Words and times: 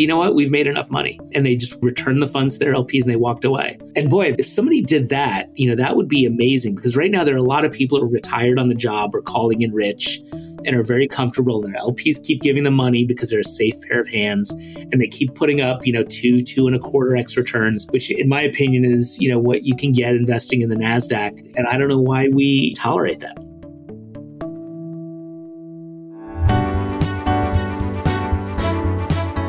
you 0.00 0.06
know 0.06 0.16
what? 0.16 0.34
We've 0.34 0.50
made 0.50 0.66
enough 0.66 0.90
money. 0.90 1.18
And 1.32 1.44
they 1.44 1.56
just 1.56 1.80
returned 1.82 2.22
the 2.22 2.26
funds 2.26 2.54
to 2.54 2.58
their 2.60 2.74
LPs 2.74 3.02
and 3.02 3.12
they 3.12 3.16
walked 3.16 3.44
away. 3.44 3.78
And 3.94 4.10
boy, 4.10 4.34
if 4.38 4.46
somebody 4.46 4.82
did 4.82 5.08
that, 5.10 5.50
you 5.54 5.68
know, 5.68 5.76
that 5.76 5.96
would 5.96 6.08
be 6.08 6.24
amazing 6.24 6.76
because 6.76 6.96
right 6.96 7.10
now 7.10 7.24
there 7.24 7.34
are 7.34 7.38
a 7.38 7.42
lot 7.42 7.64
of 7.64 7.72
people 7.72 7.98
who 7.98 8.04
are 8.04 8.08
retired 8.08 8.58
on 8.58 8.68
the 8.68 8.74
job 8.74 9.14
or 9.14 9.22
calling 9.22 9.62
in 9.62 9.72
rich 9.72 10.20
and 10.64 10.76
are 10.76 10.82
very 10.82 11.06
comfortable. 11.06 11.64
And 11.64 11.72
their 11.72 11.80
LPs 11.80 12.22
keep 12.22 12.42
giving 12.42 12.64
them 12.64 12.74
money 12.74 13.04
because 13.04 13.30
they're 13.30 13.40
a 13.40 13.44
safe 13.44 13.74
pair 13.82 14.00
of 14.00 14.08
hands 14.08 14.50
and 14.76 15.00
they 15.00 15.06
keep 15.06 15.34
putting 15.34 15.60
up, 15.60 15.86
you 15.86 15.92
know, 15.92 16.02
two, 16.04 16.40
two 16.40 16.66
and 16.66 16.74
a 16.74 16.80
quarter 16.80 17.16
X 17.16 17.36
returns, 17.36 17.86
which 17.90 18.10
in 18.10 18.28
my 18.28 18.40
opinion 18.40 18.84
is, 18.84 19.18
you 19.20 19.30
know, 19.30 19.38
what 19.38 19.64
you 19.64 19.76
can 19.76 19.92
get 19.92 20.14
investing 20.14 20.62
in 20.62 20.68
the 20.68 20.76
NASDAQ. 20.76 21.54
And 21.56 21.66
I 21.68 21.78
don't 21.78 21.88
know 21.88 22.00
why 22.00 22.28
we 22.28 22.72
tolerate 22.74 23.20
that. 23.20 23.45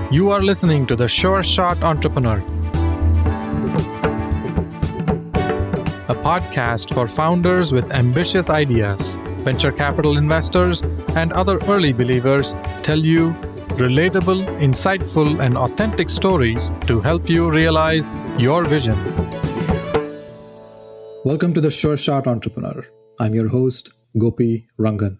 You 0.09 0.29
are 0.29 0.41
listening 0.41 0.87
to 0.87 0.95
the 0.95 1.09
Sure 1.09 1.43
Shot 1.43 1.83
Entrepreneur, 1.83 2.37
a 6.07 6.15
podcast 6.23 6.93
for 6.93 7.09
founders 7.09 7.73
with 7.73 7.91
ambitious 7.91 8.49
ideas. 8.49 9.17
Venture 9.43 9.73
capital 9.73 10.15
investors 10.15 10.81
and 11.17 11.33
other 11.33 11.59
early 11.67 11.91
believers 11.91 12.55
tell 12.83 12.97
you 12.97 13.33
relatable, 13.75 14.45
insightful, 14.61 15.41
and 15.41 15.57
authentic 15.57 16.09
stories 16.09 16.71
to 16.85 17.01
help 17.01 17.29
you 17.29 17.51
realize 17.51 18.09
your 18.39 18.63
vision. 18.63 18.95
Welcome 21.25 21.53
to 21.53 21.59
the 21.59 21.69
Sure 21.69 21.97
Shot 21.97 22.27
Entrepreneur. 22.27 22.87
I'm 23.19 23.35
your 23.35 23.49
host, 23.49 23.91
Gopi 24.17 24.69
Rangan. 24.79 25.17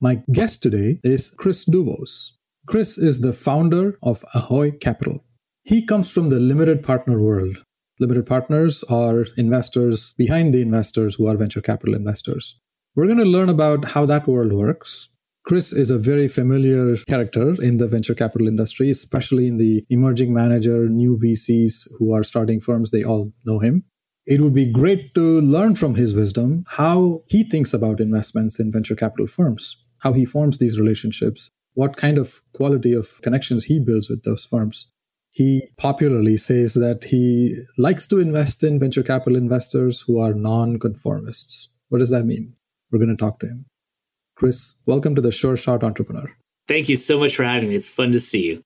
My 0.00 0.22
guest 0.32 0.62
today 0.62 0.98
is 1.04 1.28
Chris 1.28 1.66
Douvos. 1.66 2.39
Chris 2.70 2.96
is 2.96 3.20
the 3.20 3.32
founder 3.32 3.98
of 4.00 4.24
Ahoy 4.32 4.70
Capital. 4.70 5.24
He 5.64 5.84
comes 5.84 6.08
from 6.08 6.30
the 6.30 6.38
limited 6.38 6.84
partner 6.84 7.20
world. 7.20 7.64
Limited 7.98 8.26
partners 8.26 8.84
are 8.84 9.26
investors 9.36 10.14
behind 10.16 10.54
the 10.54 10.62
investors 10.62 11.16
who 11.16 11.26
are 11.26 11.36
venture 11.36 11.60
capital 11.60 11.96
investors. 11.96 12.60
We're 12.94 13.06
going 13.06 13.18
to 13.18 13.24
learn 13.24 13.48
about 13.48 13.86
how 13.86 14.06
that 14.06 14.28
world 14.28 14.52
works. 14.52 15.08
Chris 15.44 15.72
is 15.72 15.90
a 15.90 15.98
very 15.98 16.28
familiar 16.28 16.96
character 17.08 17.60
in 17.60 17.78
the 17.78 17.88
venture 17.88 18.14
capital 18.14 18.46
industry, 18.46 18.88
especially 18.88 19.48
in 19.48 19.58
the 19.58 19.84
emerging 19.90 20.32
manager, 20.32 20.88
new 20.88 21.18
VCs 21.18 21.88
who 21.98 22.14
are 22.14 22.22
starting 22.22 22.60
firms. 22.60 22.92
They 22.92 23.02
all 23.02 23.32
know 23.44 23.58
him. 23.58 23.82
It 24.26 24.42
would 24.42 24.54
be 24.54 24.70
great 24.70 25.12
to 25.16 25.40
learn 25.40 25.74
from 25.74 25.96
his 25.96 26.14
wisdom 26.14 26.62
how 26.68 27.24
he 27.26 27.42
thinks 27.42 27.74
about 27.74 27.98
investments 27.98 28.60
in 28.60 28.70
venture 28.70 28.94
capital 28.94 29.26
firms, 29.26 29.76
how 29.98 30.12
he 30.12 30.24
forms 30.24 30.58
these 30.58 30.78
relationships, 30.78 31.50
what 31.80 31.96
kind 31.96 32.18
of 32.18 32.42
quality 32.52 32.92
of 32.92 33.22
connections 33.22 33.64
he 33.64 33.80
builds 33.80 34.10
with 34.10 34.22
those 34.22 34.44
firms. 34.44 34.92
He 35.30 35.66
popularly 35.78 36.36
says 36.36 36.74
that 36.74 37.04
he 37.04 37.56
likes 37.78 38.06
to 38.08 38.20
invest 38.20 38.62
in 38.62 38.78
venture 38.78 39.02
capital 39.02 39.34
investors 39.34 40.02
who 40.02 40.20
are 40.20 40.34
non-conformists. 40.34 41.68
What 41.88 42.00
does 42.00 42.10
that 42.10 42.26
mean? 42.26 42.52
We're 42.90 42.98
going 42.98 43.16
to 43.16 43.24
talk 43.24 43.38
to 43.40 43.46
him. 43.46 43.64
Chris, 44.36 44.76
welcome 44.84 45.14
to 45.14 45.22
the 45.22 45.32
Sure 45.32 45.56
Shot 45.56 45.82
Entrepreneur. 45.82 46.30
Thank 46.68 46.90
you 46.90 46.96
so 46.96 47.18
much 47.18 47.34
for 47.34 47.44
having 47.44 47.70
me. 47.70 47.76
It's 47.76 47.88
fun 47.88 48.12
to 48.12 48.20
see 48.20 48.44
you. 48.44 48.62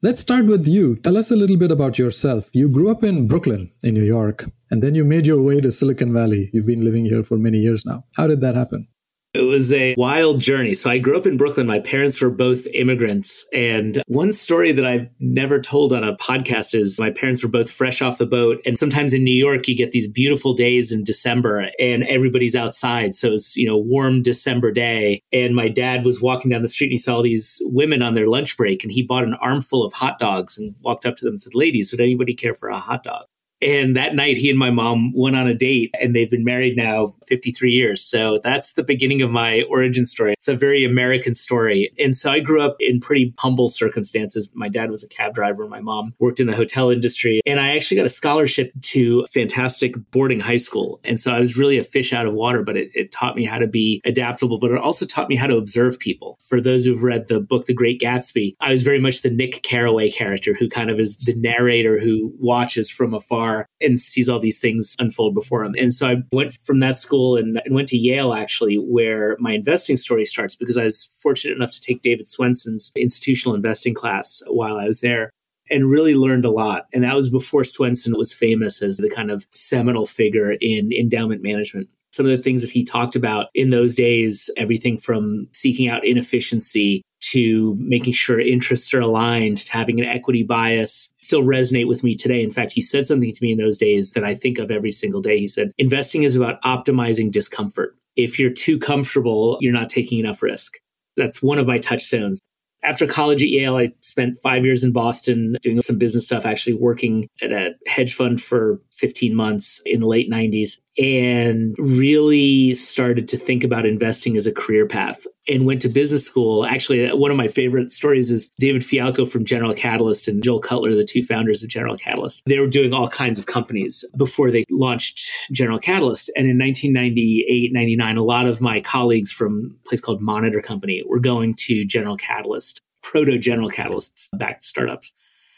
Let's 0.00 0.22
start 0.22 0.46
with 0.46 0.66
you. 0.66 0.96
Tell 0.96 1.18
us 1.18 1.30
a 1.30 1.36
little 1.36 1.58
bit 1.58 1.70
about 1.70 1.98
yourself. 1.98 2.48
You 2.54 2.70
grew 2.70 2.90
up 2.90 3.04
in 3.04 3.28
Brooklyn, 3.28 3.70
in 3.82 3.92
New 3.92 4.04
York, 4.04 4.46
and 4.70 4.82
then 4.82 4.94
you 4.94 5.04
made 5.04 5.26
your 5.26 5.42
way 5.42 5.60
to 5.60 5.70
Silicon 5.70 6.10
Valley. 6.10 6.48
You've 6.54 6.66
been 6.66 6.86
living 6.86 7.04
here 7.04 7.22
for 7.22 7.36
many 7.36 7.58
years 7.58 7.84
now. 7.84 8.04
How 8.14 8.26
did 8.26 8.40
that 8.40 8.54
happen? 8.54 8.88
It 9.36 9.42
was 9.42 9.70
a 9.70 9.94
wild 9.98 10.40
journey. 10.40 10.72
So 10.72 10.90
I 10.90 10.96
grew 10.96 11.18
up 11.18 11.26
in 11.26 11.36
Brooklyn. 11.36 11.66
My 11.66 11.78
parents 11.78 12.22
were 12.22 12.30
both 12.30 12.66
immigrants. 12.72 13.46
And 13.52 14.02
one 14.06 14.32
story 14.32 14.72
that 14.72 14.86
I've 14.86 15.10
never 15.20 15.60
told 15.60 15.92
on 15.92 16.02
a 16.02 16.16
podcast 16.16 16.74
is 16.74 16.98
my 16.98 17.10
parents 17.10 17.42
were 17.42 17.50
both 17.50 17.70
fresh 17.70 18.00
off 18.00 18.16
the 18.16 18.24
boat. 18.24 18.62
And 18.64 18.78
sometimes 18.78 19.12
in 19.12 19.24
New 19.24 19.36
York, 19.36 19.68
you 19.68 19.76
get 19.76 19.92
these 19.92 20.10
beautiful 20.10 20.54
days 20.54 20.90
in 20.90 21.04
December 21.04 21.70
and 21.78 22.04
everybody's 22.04 22.56
outside. 22.56 23.14
So 23.14 23.32
it's, 23.32 23.58
you 23.58 23.66
know, 23.66 23.76
warm 23.76 24.22
December 24.22 24.72
day. 24.72 25.20
And 25.32 25.54
my 25.54 25.68
dad 25.68 26.06
was 26.06 26.22
walking 26.22 26.50
down 26.50 26.62
the 26.62 26.68
street 26.68 26.86
and 26.86 26.92
he 26.92 26.98
saw 26.98 27.20
these 27.20 27.60
women 27.66 28.00
on 28.00 28.14
their 28.14 28.28
lunch 28.28 28.56
break 28.56 28.84
and 28.84 28.90
he 28.90 29.02
bought 29.02 29.24
an 29.24 29.34
armful 29.34 29.84
of 29.84 29.92
hot 29.92 30.18
dogs 30.18 30.56
and 30.56 30.74
walked 30.80 31.04
up 31.04 31.16
to 31.16 31.26
them 31.26 31.34
and 31.34 31.42
said, 31.42 31.54
Ladies, 31.54 31.92
would 31.92 32.00
anybody 32.00 32.34
care 32.34 32.54
for 32.54 32.70
a 32.70 32.78
hot 32.78 33.02
dog? 33.02 33.26
And 33.62 33.96
that 33.96 34.14
night, 34.14 34.36
he 34.36 34.50
and 34.50 34.58
my 34.58 34.70
mom 34.70 35.12
went 35.14 35.36
on 35.36 35.46
a 35.46 35.54
date, 35.54 35.94
and 36.00 36.14
they've 36.14 36.30
been 36.30 36.44
married 36.44 36.76
now 36.76 37.14
53 37.26 37.72
years. 37.72 38.02
So 38.02 38.38
that's 38.42 38.74
the 38.74 38.84
beginning 38.84 39.22
of 39.22 39.30
my 39.30 39.62
origin 39.62 40.04
story. 40.04 40.34
It's 40.34 40.48
a 40.48 40.56
very 40.56 40.84
American 40.84 41.34
story. 41.34 41.92
And 41.98 42.14
so 42.14 42.30
I 42.30 42.40
grew 42.40 42.62
up 42.62 42.76
in 42.80 43.00
pretty 43.00 43.34
humble 43.38 43.68
circumstances. 43.68 44.50
My 44.54 44.68
dad 44.68 44.90
was 44.90 45.02
a 45.02 45.08
cab 45.08 45.34
driver, 45.34 45.66
my 45.66 45.80
mom 45.80 46.12
worked 46.18 46.40
in 46.40 46.46
the 46.46 46.54
hotel 46.54 46.90
industry. 46.90 47.40
And 47.46 47.58
I 47.58 47.74
actually 47.76 47.96
got 47.96 48.06
a 48.06 48.10
scholarship 48.10 48.72
to 48.82 49.24
fantastic 49.32 49.94
boarding 50.10 50.40
high 50.40 50.56
school. 50.56 51.00
And 51.04 51.18
so 51.20 51.32
I 51.32 51.40
was 51.40 51.56
really 51.56 51.78
a 51.78 51.82
fish 51.82 52.12
out 52.12 52.26
of 52.26 52.34
water, 52.34 52.62
but 52.62 52.76
it, 52.76 52.90
it 52.94 53.10
taught 53.10 53.36
me 53.36 53.44
how 53.44 53.58
to 53.58 53.66
be 53.66 54.02
adaptable, 54.04 54.58
but 54.58 54.70
it 54.70 54.78
also 54.78 55.06
taught 55.06 55.28
me 55.28 55.36
how 55.36 55.46
to 55.46 55.56
observe 55.56 55.98
people. 55.98 56.38
For 56.48 56.60
those 56.60 56.84
who've 56.84 57.02
read 57.02 57.28
the 57.28 57.40
book, 57.40 57.66
The 57.66 57.74
Great 57.74 58.00
Gatsby, 58.00 58.56
I 58.60 58.70
was 58.70 58.82
very 58.82 59.00
much 59.00 59.22
the 59.22 59.30
Nick 59.30 59.62
Carraway 59.62 60.10
character 60.10 60.54
who 60.58 60.68
kind 60.68 60.90
of 60.90 61.00
is 61.00 61.16
the 61.16 61.34
narrator 61.34 61.98
who 61.98 62.32
watches 62.38 62.90
from 62.90 63.14
afar 63.14 63.45
and 63.80 63.98
sees 63.98 64.28
all 64.28 64.38
these 64.38 64.58
things 64.58 64.94
unfold 64.98 65.34
before 65.34 65.64
him. 65.64 65.74
And 65.78 65.92
so 65.92 66.08
I 66.08 66.16
went 66.32 66.52
from 66.52 66.80
that 66.80 66.96
school 66.96 67.36
and, 67.36 67.60
and 67.64 67.74
went 67.74 67.88
to 67.88 67.96
Yale, 67.96 68.32
actually, 68.32 68.76
where 68.76 69.36
my 69.38 69.52
investing 69.52 69.96
story 69.96 70.24
starts 70.24 70.56
because 70.56 70.78
I 70.78 70.84
was 70.84 71.04
fortunate 71.22 71.56
enough 71.56 71.72
to 71.72 71.80
take 71.80 72.02
David 72.02 72.26
Swensen's 72.26 72.92
institutional 72.96 73.54
investing 73.54 73.94
class 73.94 74.42
while 74.46 74.76
I 74.76 74.88
was 74.88 75.00
there 75.00 75.30
and 75.70 75.90
really 75.90 76.14
learned 76.14 76.44
a 76.44 76.50
lot. 76.50 76.86
And 76.92 77.02
that 77.04 77.14
was 77.14 77.30
before 77.30 77.64
Swenson 77.64 78.14
was 78.16 78.32
famous 78.32 78.82
as 78.82 78.98
the 78.98 79.10
kind 79.10 79.30
of 79.30 79.46
seminal 79.50 80.06
figure 80.06 80.52
in 80.60 80.92
endowment 80.92 81.42
management. 81.42 81.88
Some 82.12 82.26
of 82.26 82.32
the 82.32 82.42
things 82.42 82.62
that 82.62 82.70
he 82.70 82.84
talked 82.84 83.16
about 83.16 83.48
in 83.54 83.70
those 83.70 83.94
days, 83.94 84.48
everything 84.56 84.96
from 84.96 85.48
seeking 85.52 85.88
out 85.88 86.06
inefficiency 86.06 87.02
to 87.32 87.76
making 87.78 88.12
sure 88.12 88.40
interests 88.40 88.92
are 88.94 89.00
aligned, 89.00 89.58
to 89.58 89.72
having 89.72 90.00
an 90.00 90.06
equity 90.06 90.42
bias 90.42 91.12
still 91.20 91.42
resonate 91.42 91.88
with 91.88 92.04
me 92.04 92.14
today. 92.14 92.42
In 92.42 92.50
fact, 92.50 92.72
he 92.72 92.80
said 92.80 93.06
something 93.06 93.32
to 93.32 93.42
me 93.42 93.52
in 93.52 93.58
those 93.58 93.78
days 93.78 94.12
that 94.12 94.24
I 94.24 94.34
think 94.34 94.58
of 94.58 94.70
every 94.70 94.90
single 94.90 95.20
day. 95.20 95.38
He 95.38 95.48
said, 95.48 95.72
investing 95.78 96.22
is 96.22 96.36
about 96.36 96.62
optimizing 96.62 97.32
discomfort. 97.32 97.96
If 98.16 98.38
you're 98.38 98.50
too 98.50 98.78
comfortable, 98.78 99.58
you're 99.60 99.72
not 99.72 99.88
taking 99.88 100.18
enough 100.18 100.42
risk. 100.42 100.78
That's 101.16 101.42
one 101.42 101.58
of 101.58 101.66
my 101.66 101.78
touchstones 101.78 102.40
after 102.86 103.06
college 103.06 103.42
at 103.42 103.48
Yale, 103.48 103.76
I 103.76 103.88
spent 104.00 104.38
five 104.42 104.64
years 104.64 104.84
in 104.84 104.92
Boston 104.92 105.56
doing 105.60 105.80
some 105.80 105.98
business 105.98 106.24
stuff, 106.24 106.46
actually 106.46 106.74
working 106.74 107.28
at 107.42 107.52
a 107.52 107.74
hedge 107.86 108.14
fund 108.14 108.40
for 108.40 108.80
15 108.92 109.34
months 109.34 109.82
in 109.84 110.00
the 110.00 110.06
late 110.06 110.30
90s, 110.30 110.78
and 110.98 111.74
really 111.78 112.74
started 112.74 113.28
to 113.28 113.36
think 113.36 113.64
about 113.64 113.84
investing 113.84 114.36
as 114.36 114.46
a 114.46 114.52
career 114.52 114.86
path 114.86 115.26
and 115.48 115.66
went 115.66 115.80
to 115.82 115.88
business 115.88 116.24
school. 116.24 116.64
Actually, 116.66 117.08
one 117.10 117.30
of 117.30 117.36
my 117.36 117.48
favorite 117.48 117.90
stories 117.90 118.30
is 118.30 118.50
David 118.58 118.82
Fialkow 118.82 119.28
from 119.28 119.44
General 119.44 119.74
Catalyst 119.74 120.26
and 120.26 120.42
Joel 120.42 120.58
Cutler, 120.58 120.94
the 120.94 121.04
two 121.04 121.22
founders 121.22 121.62
of 121.62 121.68
General 121.68 121.96
Catalyst. 121.96 122.42
They 122.46 122.58
were 122.58 122.66
doing 122.66 122.92
all 122.92 123.08
kinds 123.08 123.38
of 123.38 123.46
companies 123.46 124.04
before 124.16 124.50
they 124.50 124.64
launched 124.70 125.30
General 125.52 125.78
Catalyst. 125.78 126.30
And 126.36 126.48
in 126.48 126.58
1998, 126.58 127.72
99, 127.72 128.16
a 128.16 128.22
lot 128.22 128.46
of 128.46 128.60
my 128.60 128.80
colleagues 128.80 129.30
from 129.30 129.76
a 129.84 129.88
place 129.88 130.00
called 130.00 130.20
Monitor 130.20 130.60
Company 130.60 131.02
were 131.06 131.20
going 131.20 131.54
to 131.60 131.84
General 131.84 132.16
Catalyst, 132.16 132.80
proto 133.02 133.38
General 133.38 133.70
Catalysts 133.70 134.28
backed 134.38 134.64
startups. 134.64 135.14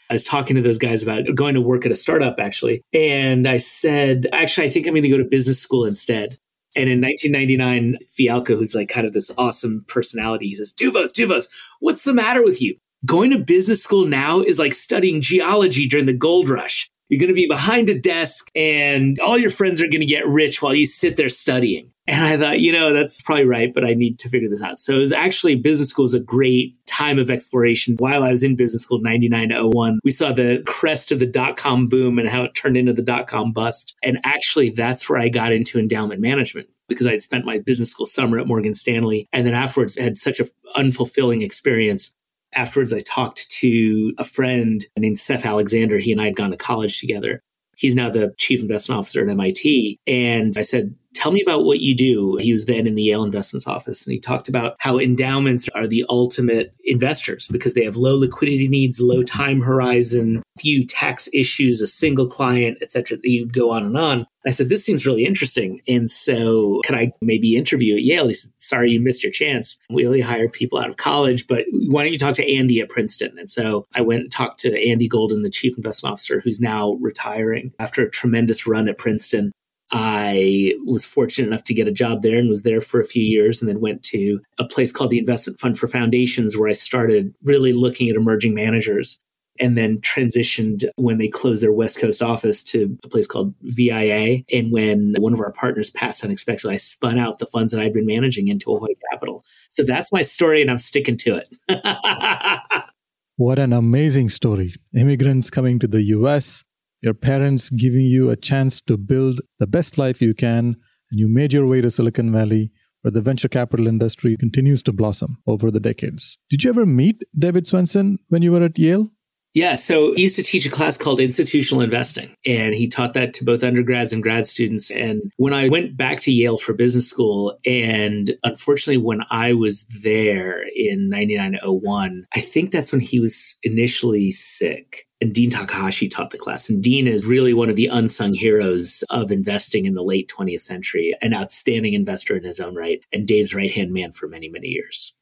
I 0.09 0.13
was 0.13 0.23
talking 0.23 0.55
to 0.55 0.61
those 0.61 0.77
guys 0.77 1.03
about 1.03 1.23
going 1.35 1.53
to 1.53 1.61
work 1.61 1.85
at 1.85 1.91
a 1.91 1.95
startup 1.95 2.39
actually. 2.39 2.81
And 2.93 3.47
I 3.47 3.57
said, 3.57 4.27
actually, 4.33 4.67
I 4.67 4.69
think 4.69 4.87
I'm 4.87 4.93
going 4.93 5.03
to 5.03 5.09
go 5.09 5.17
to 5.17 5.25
business 5.25 5.61
school 5.61 5.85
instead. 5.85 6.37
And 6.75 6.89
in 6.89 7.01
1999, 7.01 7.97
Fialkow, 8.17 8.57
who's 8.57 8.75
like 8.75 8.89
kind 8.89 9.05
of 9.05 9.13
this 9.13 9.31
awesome 9.37 9.85
personality, 9.87 10.47
he 10.47 10.55
says, 10.55 10.73
Douvos, 10.73 11.11
Douvos, 11.11 11.47
what's 11.79 12.03
the 12.03 12.13
matter 12.13 12.43
with 12.43 12.61
you? 12.61 12.77
Going 13.05 13.31
to 13.31 13.37
business 13.37 13.83
school 13.83 14.05
now 14.05 14.41
is 14.41 14.59
like 14.59 14.73
studying 14.73 15.21
geology 15.21 15.87
during 15.87 16.05
the 16.05 16.13
gold 16.13 16.49
rush. 16.49 16.89
You're 17.07 17.19
going 17.19 17.29
to 17.29 17.35
be 17.35 17.47
behind 17.47 17.89
a 17.89 17.97
desk 17.97 18.51
and 18.55 19.19
all 19.19 19.37
your 19.37 19.49
friends 19.49 19.81
are 19.81 19.87
going 19.87 20.01
to 20.01 20.05
get 20.05 20.27
rich 20.27 20.61
while 20.61 20.75
you 20.75 20.85
sit 20.85 21.17
there 21.17 21.29
studying. 21.29 21.91
And 22.05 22.23
I 22.23 22.37
thought, 22.37 22.59
you 22.59 22.71
know, 22.71 22.93
that's 22.93 23.21
probably 23.21 23.45
right, 23.45 23.73
but 23.73 23.85
I 23.85 23.93
need 23.93 24.19
to 24.19 24.29
figure 24.29 24.49
this 24.49 24.61
out. 24.61 24.79
So 24.79 24.95
it 24.95 24.99
was 24.99 25.11
actually 25.11 25.55
business 25.55 25.89
school 25.89 26.05
is 26.05 26.13
a 26.13 26.19
great 26.19 26.75
time 26.99 27.19
of 27.19 27.29
exploration. 27.29 27.95
While 27.97 28.23
I 28.23 28.31
was 28.31 28.43
in 28.43 28.55
business 28.55 28.83
school, 28.83 28.99
99 29.01 29.49
to 29.49 29.69
01, 29.69 29.99
we 30.03 30.11
saw 30.11 30.33
the 30.33 30.61
crest 30.65 31.11
of 31.11 31.19
the 31.19 31.25
dot 31.25 31.55
com 31.55 31.87
boom 31.87 32.19
and 32.19 32.27
how 32.27 32.43
it 32.43 32.53
turned 32.55 32.77
into 32.77 32.93
the 32.93 33.01
dot 33.01 33.27
com 33.27 33.53
bust. 33.53 33.95
And 34.03 34.19
actually, 34.23 34.71
that's 34.71 35.09
where 35.09 35.19
I 35.19 35.29
got 35.29 35.53
into 35.53 35.79
endowment 35.79 36.21
management 36.21 36.67
because 36.87 37.07
I 37.07 37.11
had 37.11 37.21
spent 37.21 37.45
my 37.45 37.59
business 37.59 37.91
school 37.91 38.05
summer 38.05 38.39
at 38.39 38.47
Morgan 38.47 38.75
Stanley. 38.75 39.27
And 39.31 39.47
then 39.47 39.53
afterwards, 39.53 39.97
had 39.97 40.17
such 40.17 40.39
an 40.39 40.47
unfulfilling 40.75 41.43
experience. 41.43 42.13
Afterwards, 42.55 42.91
I 42.91 42.99
talked 42.99 43.49
to 43.51 44.13
a 44.17 44.23
friend 44.23 44.83
named 44.97 45.19
Seth 45.19 45.45
Alexander. 45.45 45.99
He 45.99 46.11
and 46.11 46.19
I 46.19 46.25
had 46.25 46.35
gone 46.35 46.51
to 46.51 46.57
college 46.57 46.99
together. 46.99 47.41
He's 47.77 47.95
now 47.95 48.09
the 48.09 48.33
chief 48.37 48.61
investment 48.61 48.99
officer 48.99 49.21
at 49.21 49.29
MIT. 49.29 49.99
And 50.05 50.53
I 50.57 50.63
said, 50.63 50.95
Tell 51.15 51.31
me 51.31 51.41
about 51.41 51.65
what 51.65 51.79
you 51.79 51.95
do. 51.95 52.37
He 52.39 52.53
was 52.53 52.65
then 52.65 52.87
in 52.87 52.95
the 52.95 53.03
Yale 53.03 53.23
Investments 53.23 53.67
office 53.67 54.05
and 54.05 54.13
he 54.13 54.19
talked 54.19 54.47
about 54.47 54.75
how 54.79 54.99
endowments 54.99 55.67
are 55.75 55.87
the 55.87 56.05
ultimate 56.09 56.73
investors 56.83 57.47
because 57.51 57.73
they 57.73 57.83
have 57.83 57.95
low 57.95 58.15
liquidity 58.15 58.67
needs, 58.67 59.01
low 59.01 59.23
time 59.23 59.61
horizon, 59.61 60.43
few 60.59 60.85
tax 60.85 61.29
issues, 61.33 61.81
a 61.81 61.87
single 61.87 62.27
client, 62.27 62.77
etc. 62.81 63.17
You'd 63.23 63.53
go 63.53 63.71
on 63.71 63.85
and 63.85 63.97
on. 63.97 64.25
I 64.45 64.51
said, 64.51 64.69
this 64.69 64.85
seems 64.85 65.05
really 65.05 65.25
interesting. 65.25 65.81
And 65.87 66.09
so 66.09 66.79
can 66.85 66.95
I 66.95 67.11
maybe 67.21 67.57
interview 67.57 67.95
at 67.95 68.03
Yale? 68.03 68.27
He 68.27 68.33
said, 68.35 68.51
sorry, 68.59 68.91
you 68.91 69.01
missed 69.01 69.23
your 69.23 69.33
chance. 69.33 69.77
We 69.89 70.05
only 70.05 70.21
hire 70.21 70.47
people 70.47 70.79
out 70.79 70.89
of 70.89 70.97
college, 70.97 71.45
but 71.47 71.65
why 71.87 72.03
don't 72.03 72.13
you 72.13 72.17
talk 72.17 72.35
to 72.35 72.55
Andy 72.55 72.79
at 72.79 72.89
Princeton? 72.89 73.37
And 73.37 73.49
so 73.49 73.85
I 73.93 74.01
went 74.01 74.21
and 74.21 74.31
talked 74.31 74.59
to 74.61 74.89
Andy 74.89 75.07
Golden, 75.07 75.43
the 75.43 75.49
chief 75.49 75.75
investment 75.77 76.13
officer, 76.13 76.39
who's 76.39 76.61
now 76.61 76.93
retiring 77.01 77.73
after 77.79 78.01
a 78.03 78.09
tremendous 78.09 78.65
run 78.65 78.87
at 78.87 78.97
Princeton. 78.97 79.51
I 79.91 80.73
was 80.85 81.05
fortunate 81.05 81.47
enough 81.47 81.63
to 81.65 81.73
get 81.73 81.87
a 81.87 81.91
job 81.91 82.21
there 82.21 82.37
and 82.37 82.49
was 82.49 82.63
there 82.63 82.81
for 82.81 82.99
a 82.99 83.05
few 83.05 83.23
years 83.23 83.61
and 83.61 83.69
then 83.69 83.81
went 83.81 84.03
to 84.03 84.39
a 84.59 84.65
place 84.65 84.91
called 84.91 85.09
the 85.09 85.17
Investment 85.17 85.59
Fund 85.59 85.79
for 85.79 85.87
Foundations 85.87 86.55
where 86.55 86.69
I 86.69 86.73
started 86.73 87.33
really 87.43 87.73
looking 87.73 88.09
at 88.09 88.15
emerging 88.15 88.53
managers 88.53 89.19
and 89.59 89.77
then 89.77 89.99
transitioned 89.99 90.85
when 90.95 91.17
they 91.17 91.27
closed 91.27 91.61
their 91.61 91.73
West 91.73 91.99
Coast 91.99 92.23
office 92.23 92.63
to 92.63 92.97
a 93.03 93.09
place 93.09 93.27
called 93.27 93.53
VIA. 93.63 94.43
And 94.51 94.71
when 94.71 95.15
one 95.19 95.33
of 95.33 95.39
our 95.41 95.51
partners 95.51 95.89
passed 95.89 96.23
unexpectedly, 96.23 96.75
I 96.75 96.77
spun 96.77 97.17
out 97.17 97.39
the 97.39 97.45
funds 97.45 97.71
that 97.71 97.81
I'd 97.81 97.93
been 97.93 98.05
managing 98.05 98.47
into 98.47 98.71
Ahoy 98.71 98.93
Capital. 99.11 99.43
So 99.69 99.83
that's 99.83 100.11
my 100.11 100.21
story, 100.21 100.61
and 100.61 100.71
I'm 100.71 100.79
sticking 100.79 101.17
to 101.17 101.41
it. 101.67 102.83
what 103.35 103.59
an 103.59 103.73
amazing 103.73 104.29
story. 104.29 104.75
Immigrants 104.93 105.49
coming 105.49 105.79
to 105.79 105.87
the 105.87 106.03
US, 106.03 106.63
your 107.01 107.13
parents 107.13 107.69
giving 107.69 108.05
you 108.05 108.29
a 108.29 108.35
chance 108.35 108.81
to 108.81 108.97
build 108.97 109.41
the 109.59 109.67
best 109.67 109.97
life 109.97 110.21
you 110.21 110.33
can, 110.33 110.75
and 111.11 111.19
you 111.19 111.27
made 111.27 111.53
your 111.53 111.67
way 111.67 111.81
to 111.81 111.91
Silicon 111.91 112.31
Valley 112.31 112.71
where 113.01 113.11
the 113.11 113.21
venture 113.21 113.47
capital 113.47 113.87
industry 113.87 114.35
continues 114.37 114.83
to 114.83 114.91
blossom 114.91 115.37
over 115.47 115.71
the 115.71 115.79
decades. 115.79 116.37
Did 116.49 116.63
you 116.63 116.69
ever 116.69 116.85
meet 116.85 117.23
David 117.37 117.65
Swensen 117.65 118.17
when 118.29 118.41
you 118.41 118.51
were 118.51 118.63
at 118.63 118.77
Yale? 118.77 119.09
Yeah, 119.55 119.75
so 119.75 120.13
he 120.13 120.23
used 120.23 120.35
to 120.35 120.43
teach 120.43 120.67
a 120.67 120.69
class 120.69 120.95
called 120.95 121.19
institutional 121.19 121.81
investing, 121.81 122.35
and 122.45 122.75
he 122.75 122.87
taught 122.87 123.15
that 123.15 123.33
to 123.33 123.43
both 123.43 123.63
undergrads 123.63 124.13
and 124.13 124.21
grad 124.21 124.45
students. 124.45 124.91
And 124.91 125.23
when 125.37 125.53
I 125.53 125.67
went 125.69 125.97
back 125.97 126.19
to 126.21 126.31
Yale 126.31 126.59
for 126.59 126.73
business 126.73 127.09
school, 127.09 127.57
and 127.65 128.35
unfortunately, 128.43 129.03
when 129.03 129.21
I 129.31 129.53
was 129.53 129.85
there 130.03 130.63
in 130.75 131.09
9901, 131.09 132.25
I 132.35 132.39
think 132.41 132.69
that's 132.69 132.91
when 132.91 133.01
he 133.01 133.19
was 133.19 133.55
initially 133.63 134.29
sick. 134.29 135.07
And 135.21 135.33
Dean 135.33 135.49
Takahashi 135.49 136.07
taught 136.07 136.29
the 136.29 136.37
class. 136.37 136.69
And 136.69 136.81
Dean 136.81 137.07
is 137.07 137.25
really 137.25 137.53
one 137.53 137.69
of 137.69 137.75
the 137.75 137.87
unsung 137.87 138.33
heroes 138.33 139.03
of 139.09 139.31
investing 139.31 139.85
in 139.85 139.93
the 139.93 140.03
late 140.03 140.31
20th 140.33 140.61
century, 140.61 141.15
an 141.21 141.33
outstanding 141.33 141.93
investor 141.93 142.37
in 142.37 142.43
his 142.43 142.59
own 142.59 142.75
right, 142.75 143.01
and 143.11 143.27
Dave's 143.27 143.53
right 143.53 143.71
hand 143.71 143.91
man 143.91 144.13
for 144.13 144.27
many, 144.27 144.47
many 144.47 144.67
years. 144.67 145.15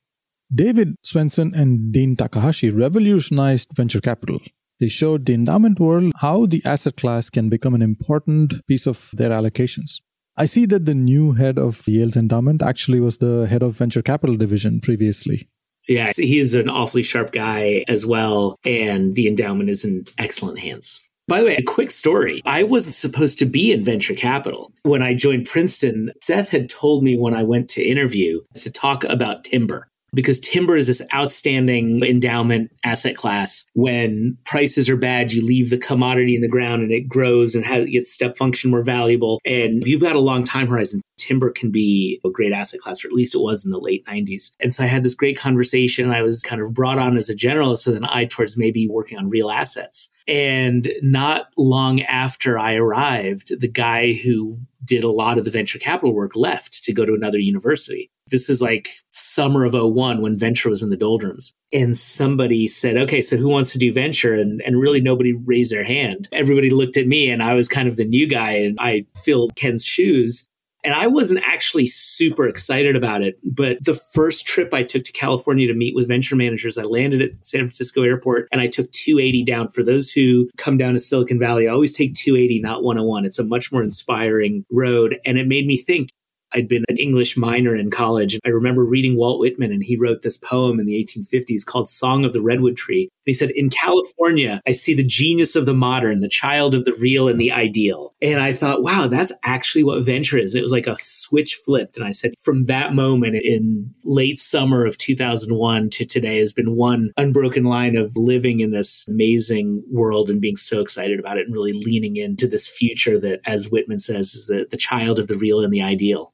David 0.54 0.96
Swensen 1.04 1.54
and 1.54 1.92
Dean 1.92 2.16
Takahashi 2.16 2.70
revolutionized 2.70 3.70
venture 3.74 4.00
capital. 4.00 4.40
They 4.80 4.88
showed 4.88 5.26
the 5.26 5.34
endowment 5.34 5.80
world 5.80 6.14
how 6.22 6.46
the 6.46 6.62
asset 6.64 6.98
class 6.98 7.30
can 7.30 7.50
become 7.50 7.74
an 7.74 7.82
important 7.82 8.66
piece 8.68 8.86
of 8.86 9.10
their 9.14 9.32
allocations. 9.32 10.00
I 10.38 10.46
see 10.46 10.68
that 10.68 10.86
the 10.86 10.94
new 10.94 11.34
head 11.34 11.58
of 11.58 11.88
Yale's 11.88 12.16
endowment 12.16 12.62
actually 12.62 13.00
was 13.00 13.18
the 13.18 13.48
head 13.48 13.64
of 13.64 13.76
venture 13.76 14.04
capital 14.04 14.38
division 14.38 14.80
previously. 14.80 15.50
Yeah, 15.88 16.12
he's 16.16 16.56
an 16.56 16.70
awfully 16.70 17.04
sharp 17.04 17.32
guy 17.32 17.86
as 17.88 18.06
well, 18.06 18.58
and 18.66 19.16
the 19.16 19.28
endowment 19.28 19.70
is 19.70 19.86
in 19.86 20.06
excellent 20.18 20.60
hands. 20.60 21.04
By 21.28 21.42
the 21.42 21.48
way, 21.48 21.56
a 21.58 21.62
quick 21.62 21.92
story. 21.92 22.42
I 22.46 22.64
wasn't 22.64 22.96
supposed 22.96 23.40
to 23.40 23.46
be 23.46 23.74
in 23.74 23.84
venture 23.84 24.14
capital. 24.14 24.72
When 24.84 25.02
I 25.02 25.14
joined 25.14 25.46
Princeton, 25.46 26.12
Seth 26.22 26.50
had 26.50 26.70
told 26.70 27.04
me 27.04 27.18
when 27.18 27.36
I 27.36 27.44
went 27.44 27.70
to 27.72 27.84
interview 27.84 28.42
to 28.56 28.72
talk 28.72 29.04
about 29.04 29.44
timber 29.44 29.90
because 30.14 30.40
timber 30.40 30.76
is 30.76 30.88
this 30.88 31.02
outstanding 31.14 32.04
endowment 32.04 32.72
asset 32.84 33.16
class. 33.16 33.66
When 33.74 34.38
prices 34.46 34.90
are 34.90 34.98
bad, 34.98 35.34
you 35.34 35.46
leave 35.46 35.70
the 35.70 35.78
commodity 35.78 36.36
in 36.36 36.42
the 36.42 36.48
ground 36.48 36.82
and 36.82 36.92
it 36.92 37.08
grows 37.10 37.56
and 37.56 37.66
has, 37.66 37.86
it 37.86 37.92
gets 37.92 38.12
step 38.12 38.38
function 38.38 38.72
more 38.72 38.84
valuable. 38.84 39.42
And 39.46 39.82
if 39.82 39.88
you've 39.88 40.02
got 40.02 40.16
a 40.16 40.20
long 40.20 40.44
time 40.44 40.68
horizon, 40.68 41.02
timber 41.28 41.50
can 41.50 41.72
be 41.72 42.20
a 42.26 42.30
great 42.30 42.54
asset 42.54 42.80
class, 42.80 43.04
or 43.04 43.10
at 43.10 43.14
least 43.14 43.36
it 43.36 43.42
was 43.42 43.66
in 43.66 43.72
the 43.72 43.80
late 43.80 44.06
90s. 44.06 44.56
And 44.60 44.74
so 44.74 44.84
I 44.84 44.88
had 44.88 45.04
this 45.04 45.14
great 45.14 45.38
conversation. 45.38 46.12
I 46.12 46.22
was 46.22 46.44
kind 46.44 46.62
of 46.62 46.74
brought 46.74 47.00
on 47.00 47.18
as 47.18 47.30
a 47.30 47.36
generalist 47.36 47.86
with 47.86 47.98
an 47.98 48.06
eye 48.06 48.26
towards 48.26 48.58
maybe 48.58 48.88
working 48.88 49.18
on 49.18 49.30
real 49.30 49.50
assets. 49.50 50.12
And 50.28 50.88
not 51.02 51.48
long 51.58 52.02
after 52.04 52.58
I 52.58 52.76
arrived, 52.76 53.60
the 53.60 53.68
guy 53.68 54.14
who 54.14 54.60
did 54.86 55.04
a 55.04 55.12
lot 55.12 55.38
of 55.38 55.46
the 55.46 55.52
venture 55.52 55.80
capital 55.80 56.14
work 56.14 56.36
left 56.36 56.84
to 56.84 56.94
go 56.94 57.06
to 57.06 57.14
another 57.14 57.40
university. 57.40 58.10
This 58.30 58.50
is 58.50 58.62
like 58.62 58.90
summer 59.12 59.66
of 59.66 59.74
01 59.74 60.22
when 60.22 60.38
venture 60.38 60.70
was 60.70 60.84
in 60.84 60.90
the 60.90 60.98
doldrums. 60.98 61.54
And 61.74 61.96
somebody 61.96 62.68
said, 62.68 62.98
okay, 62.98 63.22
so 63.22 63.38
who 63.38 63.50
wants 63.50 63.72
to 63.74 63.80
do 63.80 63.92
venture? 63.92 64.34
And, 64.34 64.62
and 64.62 64.80
really 64.80 65.02
nobody 65.02 65.34
raised 65.34 65.72
their 65.72 65.84
hand. 65.84 66.28
Everybody 66.32 66.70
looked 66.70 66.98
at 66.98 67.08
me 67.08 67.30
and 67.30 67.44
I 67.44 67.54
was 67.54 67.68
kind 67.68 67.88
of 67.88 67.98
the 67.98 68.06
new 68.06 68.28
guy 68.28 68.52
and 68.52 68.78
I 68.80 69.06
filled 69.24 69.56
Ken's 69.56 69.86
shoes. 69.86 70.46
And 70.84 70.94
I 70.94 71.08
wasn't 71.08 71.48
actually 71.48 71.88
super 71.88 72.48
excited 72.48 72.96
about 72.96 73.22
it. 73.22 73.38
But 73.44 73.84
the 73.84 73.96
first 73.96 74.46
trip 74.46 74.74
I 74.74 74.84
took 74.84 75.04
to 75.04 75.12
California 75.12 75.68
to 75.68 75.74
meet 75.74 75.96
with 75.96 76.08
venture 76.08 76.36
managers, 76.36 76.78
I 76.78 76.84
landed 76.84 77.22
at 77.22 77.32
San 77.42 77.62
Francisco 77.62 78.04
airport 78.04 78.48
and 78.52 78.62
I 78.62 78.68
took 78.68 78.92
280 78.92 79.44
down. 79.44 79.70
For 79.70 79.84
those 79.84 80.12
who 80.12 80.50
come 80.58 80.78
down 80.78 80.94
to 80.94 81.00
Silicon 81.00 81.40
Valley, 81.40 81.68
I 81.68 81.72
always 81.72 81.94
take 81.94 82.14
280, 82.14 82.62
not 82.62 82.84
101. 82.84 83.26
It's 83.26 83.40
a 83.40 83.44
much 83.44 83.72
more 83.72 83.84
inspiring 83.84 84.64
road. 84.72 85.20
And 85.26 85.38
it 85.38 85.48
made 85.48 85.66
me 85.66 85.78
think, 85.78 86.10
I'd 86.54 86.70
been 86.70 86.86
an 86.88 86.98
English 86.98 87.36
minor 87.36 87.76
in 87.76 87.92
college. 87.92 88.40
I 88.46 88.50
remember 88.50 88.86
reading 88.86 89.18
Walt 89.18 89.42
Whitman, 89.42 89.72
and 89.74 89.84
he 89.84 89.98
wrote 89.98 90.22
this 90.22 90.38
poem 90.38 90.80
in 90.80 90.86
the 90.86 91.04
1850s 91.04 91.66
called 91.66 91.90
Song 91.90 92.24
of 92.24 92.32
the 92.32 92.42
Redwood 92.42 92.78
Tree. 92.78 93.10
He 93.28 93.34
said, 93.34 93.52
In 93.52 93.70
California, 93.70 94.62
I 94.66 94.72
see 94.72 94.96
the 94.96 95.06
genius 95.06 95.56
of 95.56 95.66
the 95.66 95.74
modern, 95.74 96.22
the 96.22 96.30
child 96.30 96.74
of 96.74 96.86
the 96.86 96.96
real 97.00 97.28
and 97.28 97.40
the 97.40 97.52
ideal. 97.52 98.16
And 98.22 98.42
I 98.42 98.54
thought, 98.54 98.82
wow, 98.82 99.08
that's 99.08 99.34
actually 99.44 99.84
what 99.84 100.04
venture 100.04 100.38
is. 100.38 100.54
And 100.54 100.60
it 100.60 100.64
was 100.64 100.72
like 100.72 100.88
a 100.88 100.96
switch 100.98 101.56
flipped. 101.56 101.98
And 101.98 102.06
I 102.06 102.12
said, 102.12 102.32
from 102.42 102.66
that 102.66 102.94
moment 102.94 103.36
in 103.36 103.94
late 104.04 104.40
summer 104.40 104.86
of 104.86 104.98
2001 104.98 105.90
to 105.92 106.06
today 106.06 106.40
has 106.40 106.54
been 106.54 106.76
one 106.76 107.12
unbroken 107.18 107.66
line 107.66 107.98
of 107.98 108.16
living 108.16 108.62
in 108.62 108.72
this 108.72 109.08
amazing 109.10 109.84
world 109.92 110.30
and 110.30 110.42
being 110.42 110.56
so 110.56 110.80
excited 110.80 111.20
about 111.20 111.38
it 111.38 111.46
and 111.46 111.54
really 111.54 111.74
leaning 111.74 112.16
into 112.16 112.48
this 112.48 112.68
future 112.68 113.20
that, 113.20 113.42
as 113.46 113.70
Whitman 113.70 114.00
says, 114.00 114.34
is 114.34 114.48
the, 114.48 114.66
the 114.72 114.78
child 114.78 115.20
of 115.20 115.28
the 115.28 115.38
real 115.38 115.60
and 115.60 115.74
the 115.74 115.82
ideal 115.82 116.34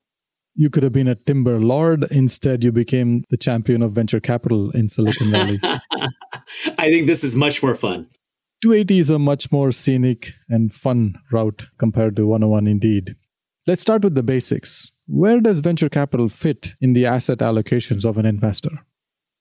you 0.55 0.69
could 0.69 0.83
have 0.83 0.93
been 0.93 1.07
a 1.07 1.15
timber 1.15 1.59
lord. 1.59 2.05
Instead, 2.11 2.63
you 2.63 2.71
became 2.71 3.23
the 3.29 3.37
champion 3.37 3.81
of 3.81 3.93
venture 3.93 4.19
capital 4.19 4.71
in 4.71 4.89
Silicon 4.89 5.31
Valley. 5.31 5.59
I 6.77 6.89
think 6.89 7.07
this 7.07 7.23
is 7.23 7.35
much 7.35 7.63
more 7.63 7.75
fun. 7.75 8.07
280 8.61 8.99
is 8.99 9.09
a 9.09 9.19
much 9.19 9.51
more 9.51 9.71
scenic 9.71 10.33
and 10.47 10.71
fun 10.71 11.15
route 11.31 11.67
compared 11.77 12.15
to 12.15 12.25
101 12.25 12.67
indeed. 12.67 13.15
Let's 13.67 13.81
start 13.81 14.03
with 14.03 14.15
the 14.15 14.23
basics. 14.23 14.91
Where 15.07 15.41
does 15.41 15.59
venture 15.59 15.89
capital 15.89 16.29
fit 16.29 16.75
in 16.79 16.93
the 16.93 17.05
asset 17.05 17.39
allocations 17.39 18.05
of 18.05 18.17
an 18.17 18.25
investor? 18.25 18.85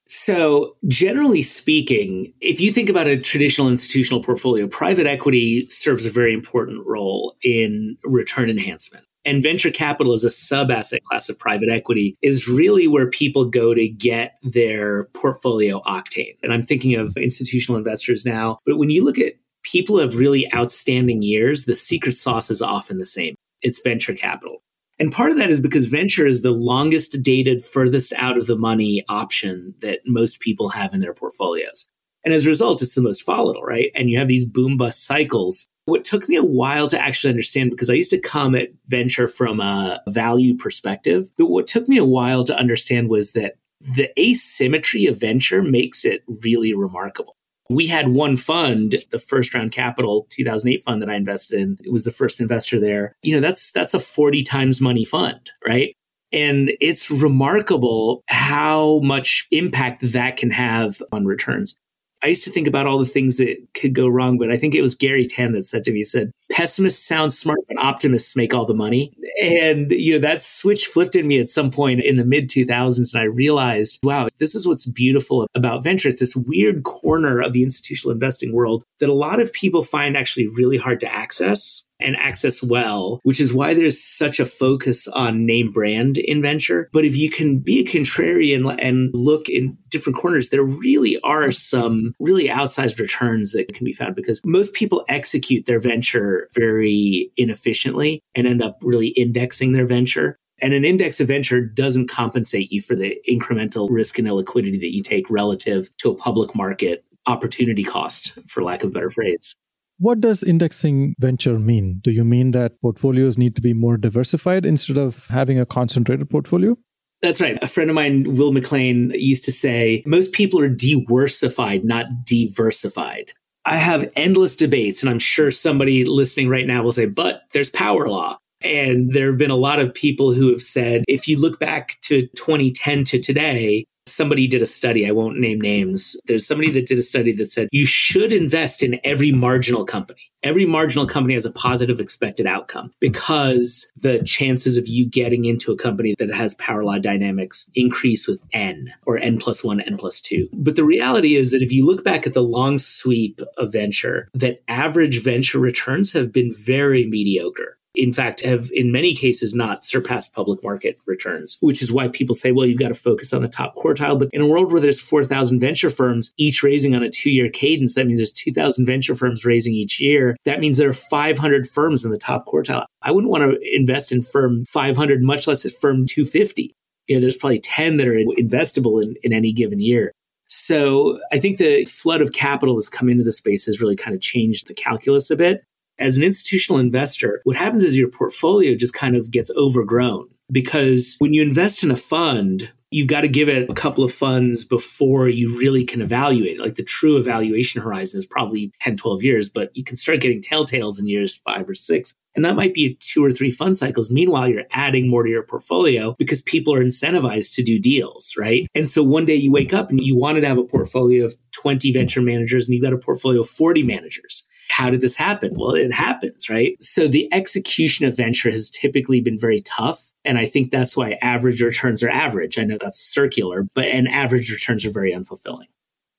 So, 0.08 0.76
generally 0.88 1.42
speaking, 1.42 2.32
if 2.40 2.60
you 2.60 2.72
think 2.72 2.88
about 2.88 3.06
a 3.06 3.16
traditional 3.16 3.68
institutional 3.68 4.22
portfolio, 4.22 4.66
private 4.66 5.06
equity 5.06 5.66
serves 5.70 6.04
a 6.04 6.10
very 6.10 6.34
important 6.34 6.84
role 6.84 7.34
in 7.42 7.96
return 8.04 8.50
enhancement. 8.50 9.06
And 9.24 9.42
venture 9.42 9.70
capital 9.70 10.12
as 10.12 10.24
a 10.24 10.30
sub 10.30 10.70
asset 10.70 11.02
class 11.04 11.28
of 11.28 11.38
private 11.38 11.68
equity 11.68 12.16
is 12.22 12.48
really 12.48 12.88
where 12.88 13.08
people 13.08 13.44
go 13.44 13.72
to 13.72 13.88
get 13.88 14.36
their 14.42 15.04
portfolio 15.14 15.80
octane. 15.82 16.36
And 16.42 16.52
I'm 16.52 16.64
thinking 16.64 16.96
of 16.96 17.16
institutional 17.16 17.78
investors 17.78 18.24
now. 18.24 18.58
But 18.66 18.78
when 18.78 18.90
you 18.90 19.04
look 19.04 19.18
at 19.18 19.34
people 19.62 19.96
who 19.96 20.02
have 20.02 20.16
really 20.16 20.52
outstanding 20.52 21.22
years, 21.22 21.64
the 21.64 21.76
secret 21.76 22.14
sauce 22.14 22.50
is 22.50 22.62
often 22.62 22.98
the 22.98 23.06
same 23.06 23.34
it's 23.62 23.80
venture 23.80 24.14
capital. 24.14 24.62
And 24.98 25.12
part 25.12 25.30
of 25.30 25.38
that 25.38 25.50
is 25.50 25.60
because 25.60 25.86
venture 25.86 26.26
is 26.26 26.42
the 26.42 26.50
longest 26.50 27.22
dated, 27.22 27.64
furthest 27.64 28.12
out 28.16 28.36
of 28.36 28.46
the 28.46 28.56
money 28.56 29.04
option 29.08 29.74
that 29.80 30.00
most 30.06 30.40
people 30.40 30.68
have 30.68 30.92
in 30.92 31.00
their 31.00 31.14
portfolios. 31.14 31.86
And 32.24 32.34
as 32.34 32.46
a 32.46 32.50
result, 32.50 32.82
it's 32.82 32.94
the 32.94 33.02
most 33.02 33.26
volatile, 33.26 33.62
right? 33.62 33.90
And 33.94 34.10
you 34.10 34.18
have 34.18 34.28
these 34.28 34.44
boom 34.44 34.76
bust 34.76 35.04
cycles 35.04 35.66
what 35.86 36.04
took 36.04 36.28
me 36.28 36.36
a 36.36 36.44
while 36.44 36.86
to 36.88 37.00
actually 37.00 37.30
understand, 37.30 37.70
because 37.70 37.90
I 37.90 37.94
used 37.94 38.10
to 38.10 38.20
come 38.20 38.54
at 38.54 38.68
venture 38.86 39.26
from 39.26 39.60
a 39.60 40.00
value 40.08 40.56
perspective, 40.56 41.30
but 41.36 41.46
what 41.46 41.66
took 41.66 41.88
me 41.88 41.98
a 41.98 42.04
while 42.04 42.44
to 42.44 42.56
understand 42.56 43.08
was 43.08 43.32
that 43.32 43.54
the 43.80 44.08
asymmetry 44.18 45.06
of 45.06 45.20
venture 45.20 45.62
makes 45.62 46.04
it 46.04 46.22
really 46.42 46.72
remarkable. 46.72 47.36
We 47.68 47.86
had 47.86 48.08
one 48.08 48.36
fund, 48.36 48.94
the 49.10 49.18
first 49.18 49.54
round 49.54 49.72
capital 49.72 50.26
2008 50.30 50.82
fund 50.82 51.02
that 51.02 51.10
I 51.10 51.14
invested 51.14 51.60
in. 51.60 51.78
It 51.82 51.92
was 51.92 52.04
the 52.04 52.10
first 52.10 52.40
investor 52.40 52.78
there. 52.78 53.16
You 53.22 53.34
know, 53.34 53.40
that's 53.40 53.72
that's 53.72 53.94
a 53.94 54.00
40 54.00 54.42
times 54.42 54.80
money 54.80 55.04
fund, 55.04 55.50
right? 55.66 55.96
And 56.32 56.72
it's 56.80 57.10
remarkable 57.10 58.22
how 58.28 59.00
much 59.00 59.46
impact 59.50 60.12
that 60.12 60.36
can 60.36 60.50
have 60.50 61.02
on 61.12 61.24
returns. 61.24 61.76
I 62.22 62.28
used 62.28 62.44
to 62.44 62.50
think 62.50 62.68
about 62.68 62.86
all 62.86 62.98
the 62.98 63.04
things 63.04 63.36
that 63.38 63.56
could 63.74 63.94
go 63.94 64.06
wrong, 64.06 64.38
but 64.38 64.50
I 64.50 64.56
think 64.56 64.74
it 64.74 64.82
was 64.82 64.94
Garry 64.94 65.26
Tan 65.26 65.52
that 65.52 65.64
said 65.64 65.84
to 65.84 65.92
me, 65.92 65.98
he 65.98 66.04
said, 66.04 66.30
pessimists 66.50 67.06
sound 67.06 67.32
smart, 67.32 67.58
but 67.68 67.78
optimists 67.78 68.36
make 68.36 68.54
all 68.54 68.64
the 68.64 68.74
money. 68.74 69.12
And, 69.42 69.90
you 69.90 70.12
know, 70.12 70.18
that 70.20 70.42
switch 70.42 70.86
flipped 70.86 71.16
in 71.16 71.26
me 71.26 71.40
at 71.40 71.48
some 71.48 71.70
point 71.70 72.00
in 72.00 72.16
the 72.16 72.24
mid 72.24 72.48
2000s. 72.48 73.12
And 73.12 73.20
I 73.20 73.24
realized, 73.24 73.98
wow, 74.02 74.28
this 74.38 74.54
is 74.54 74.66
what's 74.66 74.86
beautiful 74.86 75.46
about 75.54 75.82
venture. 75.82 76.08
It's 76.08 76.20
this 76.20 76.36
weird 76.36 76.84
corner 76.84 77.40
of 77.40 77.52
the 77.52 77.62
institutional 77.62 78.12
investing 78.12 78.52
world 78.52 78.84
that 79.00 79.10
a 79.10 79.14
lot 79.14 79.40
of 79.40 79.52
people 79.52 79.82
find 79.82 80.16
actually 80.16 80.46
really 80.46 80.78
hard 80.78 81.00
to 81.00 81.12
access 81.12 81.88
and 82.02 82.16
access 82.16 82.62
well, 82.62 83.20
which 83.22 83.40
is 83.40 83.54
why 83.54 83.74
there's 83.74 84.02
such 84.02 84.40
a 84.40 84.46
focus 84.46 85.08
on 85.08 85.46
name 85.46 85.70
brand 85.70 86.18
in 86.18 86.42
venture. 86.42 86.88
But 86.92 87.04
if 87.04 87.16
you 87.16 87.30
can 87.30 87.58
be 87.58 87.80
a 87.80 87.84
contrarian 87.84 88.76
and 88.80 89.10
look 89.14 89.48
in 89.48 89.76
different 89.88 90.18
corners, 90.18 90.50
there 90.50 90.62
really 90.62 91.18
are 91.20 91.52
some 91.52 92.14
really 92.18 92.48
outsized 92.48 92.98
returns 92.98 93.52
that 93.52 93.74
can 93.74 93.84
be 93.84 93.92
found 93.92 94.14
because 94.14 94.40
most 94.44 94.72
people 94.74 95.04
execute 95.08 95.66
their 95.66 95.80
venture 95.80 96.48
very 96.54 97.30
inefficiently 97.36 98.20
and 98.34 98.46
end 98.46 98.62
up 98.62 98.78
really 98.82 99.08
indexing 99.08 99.72
their 99.72 99.86
venture. 99.86 100.36
And 100.60 100.72
an 100.74 100.84
index 100.84 101.18
of 101.20 101.28
venture 101.28 101.60
doesn't 101.60 102.08
compensate 102.08 102.70
you 102.70 102.80
for 102.80 102.94
the 102.94 103.16
incremental 103.28 103.88
risk 103.90 104.18
and 104.18 104.28
illiquidity 104.28 104.78
that 104.80 104.94
you 104.94 105.02
take 105.02 105.28
relative 105.28 105.88
to 105.98 106.10
a 106.10 106.14
public 106.14 106.54
market 106.54 107.04
opportunity 107.26 107.84
cost, 107.84 108.38
for 108.46 108.62
lack 108.62 108.82
of 108.82 108.90
a 108.90 108.92
better 108.92 109.10
phrase. 109.10 109.56
What 110.02 110.20
does 110.20 110.42
indexing 110.42 111.14
venture 111.20 111.60
mean? 111.60 112.00
Do 112.02 112.10
you 112.10 112.24
mean 112.24 112.50
that 112.50 112.72
portfolios 112.80 113.38
need 113.38 113.54
to 113.54 113.62
be 113.62 113.72
more 113.72 113.96
diversified 113.96 114.66
instead 114.66 114.98
of 114.98 115.28
having 115.28 115.60
a 115.60 115.64
concentrated 115.64 116.28
portfolio? 116.28 116.76
That's 117.20 117.40
right. 117.40 117.56
A 117.62 117.68
friend 117.68 117.88
of 117.88 117.94
mine, 117.94 118.34
Will 118.34 118.50
McLean, 118.50 119.12
used 119.14 119.44
to 119.44 119.52
say 119.52 120.02
most 120.04 120.32
people 120.32 120.58
are 120.58 120.68
diversified, 120.68 121.84
not 121.84 122.06
diversified. 122.26 123.30
I 123.64 123.76
have 123.76 124.10
endless 124.16 124.56
debates, 124.56 125.04
and 125.04 125.08
I'm 125.08 125.20
sure 125.20 125.52
somebody 125.52 126.04
listening 126.04 126.48
right 126.48 126.66
now 126.66 126.82
will 126.82 126.90
say, 126.90 127.06
but 127.06 127.42
there's 127.52 127.70
power 127.70 128.08
law. 128.08 128.38
And 128.60 129.12
there 129.12 129.30
have 129.30 129.38
been 129.38 129.52
a 129.52 129.56
lot 129.56 129.78
of 129.78 129.94
people 129.94 130.32
who 130.32 130.50
have 130.50 130.62
said, 130.62 131.04
if 131.06 131.28
you 131.28 131.40
look 131.40 131.60
back 131.60 131.96
to 132.02 132.22
2010 132.34 133.04
to 133.04 133.20
today, 133.20 133.84
Somebody 134.06 134.48
did 134.48 134.62
a 134.62 134.66
study, 134.66 135.06
I 135.06 135.12
won't 135.12 135.38
name 135.38 135.60
names. 135.60 136.16
There's 136.26 136.46
somebody 136.46 136.70
that 136.72 136.86
did 136.86 136.98
a 136.98 137.02
study 137.02 137.32
that 137.32 137.50
said 137.50 137.68
you 137.72 137.86
should 137.86 138.32
invest 138.32 138.82
in 138.82 139.00
every 139.04 139.32
marginal 139.32 139.84
company. 139.84 140.20
Every 140.42 140.66
marginal 140.66 141.06
company 141.06 141.34
has 141.34 141.46
a 141.46 141.52
positive 141.52 142.00
expected 142.00 142.46
outcome 142.46 142.90
because 142.98 143.92
the 143.96 144.20
chances 144.24 144.76
of 144.76 144.88
you 144.88 145.08
getting 145.08 145.44
into 145.44 145.70
a 145.70 145.76
company 145.76 146.16
that 146.18 146.34
has 146.34 146.56
power 146.56 146.84
law 146.84 146.98
dynamics 146.98 147.70
increase 147.76 148.26
with 148.26 148.42
N 148.52 148.92
or 149.06 149.18
N 149.18 149.38
plus 149.38 149.62
one, 149.62 149.80
N 149.80 149.96
plus 149.96 150.20
two. 150.20 150.48
But 150.52 150.74
the 150.74 150.84
reality 150.84 151.36
is 151.36 151.52
that 151.52 151.62
if 151.62 151.72
you 151.72 151.86
look 151.86 152.02
back 152.02 152.26
at 152.26 152.34
the 152.34 152.42
long 152.42 152.78
sweep 152.78 153.40
of 153.56 153.72
venture, 153.72 154.28
that 154.34 154.62
average 154.66 155.22
venture 155.22 155.60
returns 155.60 156.12
have 156.12 156.32
been 156.32 156.52
very 156.52 157.06
mediocre 157.06 157.78
in 157.94 158.12
fact, 158.12 158.44
have 158.44 158.70
in 158.72 158.90
many 158.90 159.14
cases 159.14 159.54
not 159.54 159.84
surpassed 159.84 160.34
public 160.34 160.62
market 160.62 160.98
returns, 161.06 161.58
which 161.60 161.82
is 161.82 161.92
why 161.92 162.08
people 162.08 162.34
say, 162.34 162.52
well, 162.52 162.66
you've 162.66 162.78
got 162.78 162.88
to 162.88 162.94
focus 162.94 163.32
on 163.32 163.42
the 163.42 163.48
top 163.48 163.74
quartile. 163.76 164.18
But 164.18 164.28
in 164.32 164.40
a 164.40 164.46
world 164.46 164.72
where 164.72 164.80
there's 164.80 165.00
4,000 165.00 165.60
venture 165.60 165.90
firms, 165.90 166.32
each 166.38 166.62
raising 166.62 166.94
on 166.94 167.02
a 167.02 167.10
two 167.10 167.30
year 167.30 167.50
cadence, 167.50 167.94
that 167.94 168.06
means 168.06 168.18
there's 168.18 168.32
2,000 168.32 168.86
venture 168.86 169.14
firms 169.14 169.44
raising 169.44 169.74
each 169.74 170.00
year. 170.00 170.36
That 170.44 170.60
means 170.60 170.78
there 170.78 170.88
are 170.88 170.94
500 170.94 171.66
firms 171.66 172.04
in 172.04 172.10
the 172.10 172.18
top 172.18 172.46
quartile. 172.46 172.86
I 173.02 173.10
wouldn't 173.10 173.30
want 173.30 173.42
to 173.42 173.58
invest 173.74 174.10
in 174.10 174.22
firm 174.22 174.64
500, 174.64 175.22
much 175.22 175.46
less 175.46 175.64
at 175.66 175.72
firm 175.72 176.06
250. 176.06 176.74
You 177.08 177.16
know, 177.16 177.20
there's 177.20 177.36
probably 177.36 177.58
10 177.58 177.98
that 177.98 178.06
are 178.06 178.14
investable 178.38 179.02
in, 179.02 179.16
in 179.22 179.32
any 179.32 179.52
given 179.52 179.80
year. 179.80 180.12
So 180.46 181.18
I 181.32 181.38
think 181.38 181.58
the 181.58 181.84
flood 181.86 182.20
of 182.20 182.32
capital 182.32 182.74
that's 182.74 182.88
come 182.88 183.08
into 183.08 183.24
the 183.24 183.32
space 183.32 183.64
has 183.66 183.80
really 183.80 183.96
kind 183.96 184.14
of 184.14 184.20
changed 184.20 184.68
the 184.68 184.74
calculus 184.74 185.30
a 185.30 185.36
bit 185.36 185.64
as 186.02 186.18
an 186.18 186.24
institutional 186.24 186.80
investor, 186.80 187.40
what 187.44 187.56
happens 187.56 187.84
is 187.84 187.96
your 187.96 188.08
portfolio 188.08 188.74
just 188.74 188.92
kind 188.92 189.16
of 189.16 189.30
gets 189.30 189.50
overgrown 189.56 190.28
because 190.50 191.16
when 191.18 191.32
you 191.32 191.42
invest 191.42 191.84
in 191.84 191.90
a 191.90 191.96
fund, 191.96 192.70
you've 192.90 193.08
got 193.08 193.22
to 193.22 193.28
give 193.28 193.48
it 193.48 193.70
a 193.70 193.74
couple 193.74 194.04
of 194.04 194.12
funds 194.12 194.64
before 194.64 195.28
you 195.28 195.58
really 195.58 195.84
can 195.84 196.02
evaluate 196.02 196.58
it. 196.58 196.60
Like 196.60 196.74
the 196.74 196.84
true 196.84 197.16
evaluation 197.16 197.80
horizon 197.80 198.18
is 198.18 198.26
probably 198.26 198.70
10, 198.80 198.96
12 198.96 199.22
years, 199.22 199.48
but 199.48 199.70
you 199.74 199.82
can 199.82 199.96
start 199.96 200.20
getting 200.20 200.42
telltales 200.42 201.00
in 201.00 201.08
years 201.08 201.36
five 201.36 201.68
or 201.68 201.74
six. 201.74 202.14
And 202.34 202.44
that 202.44 202.56
might 202.56 202.74
be 202.74 202.96
two 203.00 203.24
or 203.24 203.32
three 203.32 203.50
fund 203.50 203.76
cycles. 203.76 204.10
Meanwhile, 204.10 204.48
you're 204.48 204.64
adding 204.72 205.08
more 205.08 205.22
to 205.22 205.30
your 205.30 205.42
portfolio 205.42 206.14
because 206.18 206.42
people 206.42 206.74
are 206.74 206.84
incentivized 206.84 207.54
to 207.54 207.62
do 207.62 207.78
deals, 207.78 208.34
right? 208.38 208.66
And 208.74 208.88
so 208.88 209.02
one 209.02 209.24
day 209.24 209.34
you 209.34 209.52
wake 209.52 209.72
up 209.72 209.90
and 209.90 210.00
you 210.00 210.16
wanted 210.16 210.42
to 210.42 210.48
have 210.48 210.58
a 210.58 210.64
portfolio 210.64 211.24
of 211.24 211.34
20 211.52 211.92
venture 211.92 212.22
managers 212.22 212.68
and 212.68 212.74
you've 212.74 212.82
got 212.82 212.92
a 212.92 212.98
portfolio 212.98 213.42
of 213.42 213.48
40 213.48 213.82
managers. 213.82 214.48
How 214.72 214.88
did 214.88 215.02
this 215.02 215.14
happen? 215.14 215.52
Well, 215.54 215.74
it 215.74 215.92
happens, 215.92 216.48
right? 216.48 216.82
So 216.82 217.06
the 217.06 217.28
execution 217.32 218.06
of 218.06 218.16
venture 218.16 218.50
has 218.50 218.70
typically 218.70 219.20
been 219.20 219.38
very 219.38 219.60
tough. 219.60 220.12
And 220.24 220.38
I 220.38 220.46
think 220.46 220.70
that's 220.70 220.96
why 220.96 221.18
average 221.20 221.60
returns 221.60 222.02
are 222.02 222.08
average. 222.08 222.58
I 222.58 222.64
know 222.64 222.78
that's 222.80 222.98
circular, 222.98 223.66
but 223.74 223.84
and 223.84 224.08
average 224.08 224.50
returns 224.50 224.86
are 224.86 224.90
very 224.90 225.12
unfulfilling. 225.12 225.68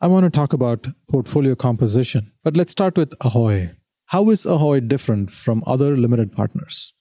I 0.01 0.07
want 0.07 0.25
to 0.25 0.29
talk 0.29 0.53
about 0.53 0.86
portfolio 1.10 1.55
composition, 1.55 2.31
but 2.43 2.55
let's 2.55 2.72
start 2.72 2.95
with 2.95 3.13
Ahoy. 3.22 3.72
How 4.07 4.29
is 4.29 4.45
Ahoy 4.45 4.81
different 4.81 5.31
from 5.31 5.63
other 5.65 5.98
limited 5.98 6.31
partners? 6.31 6.93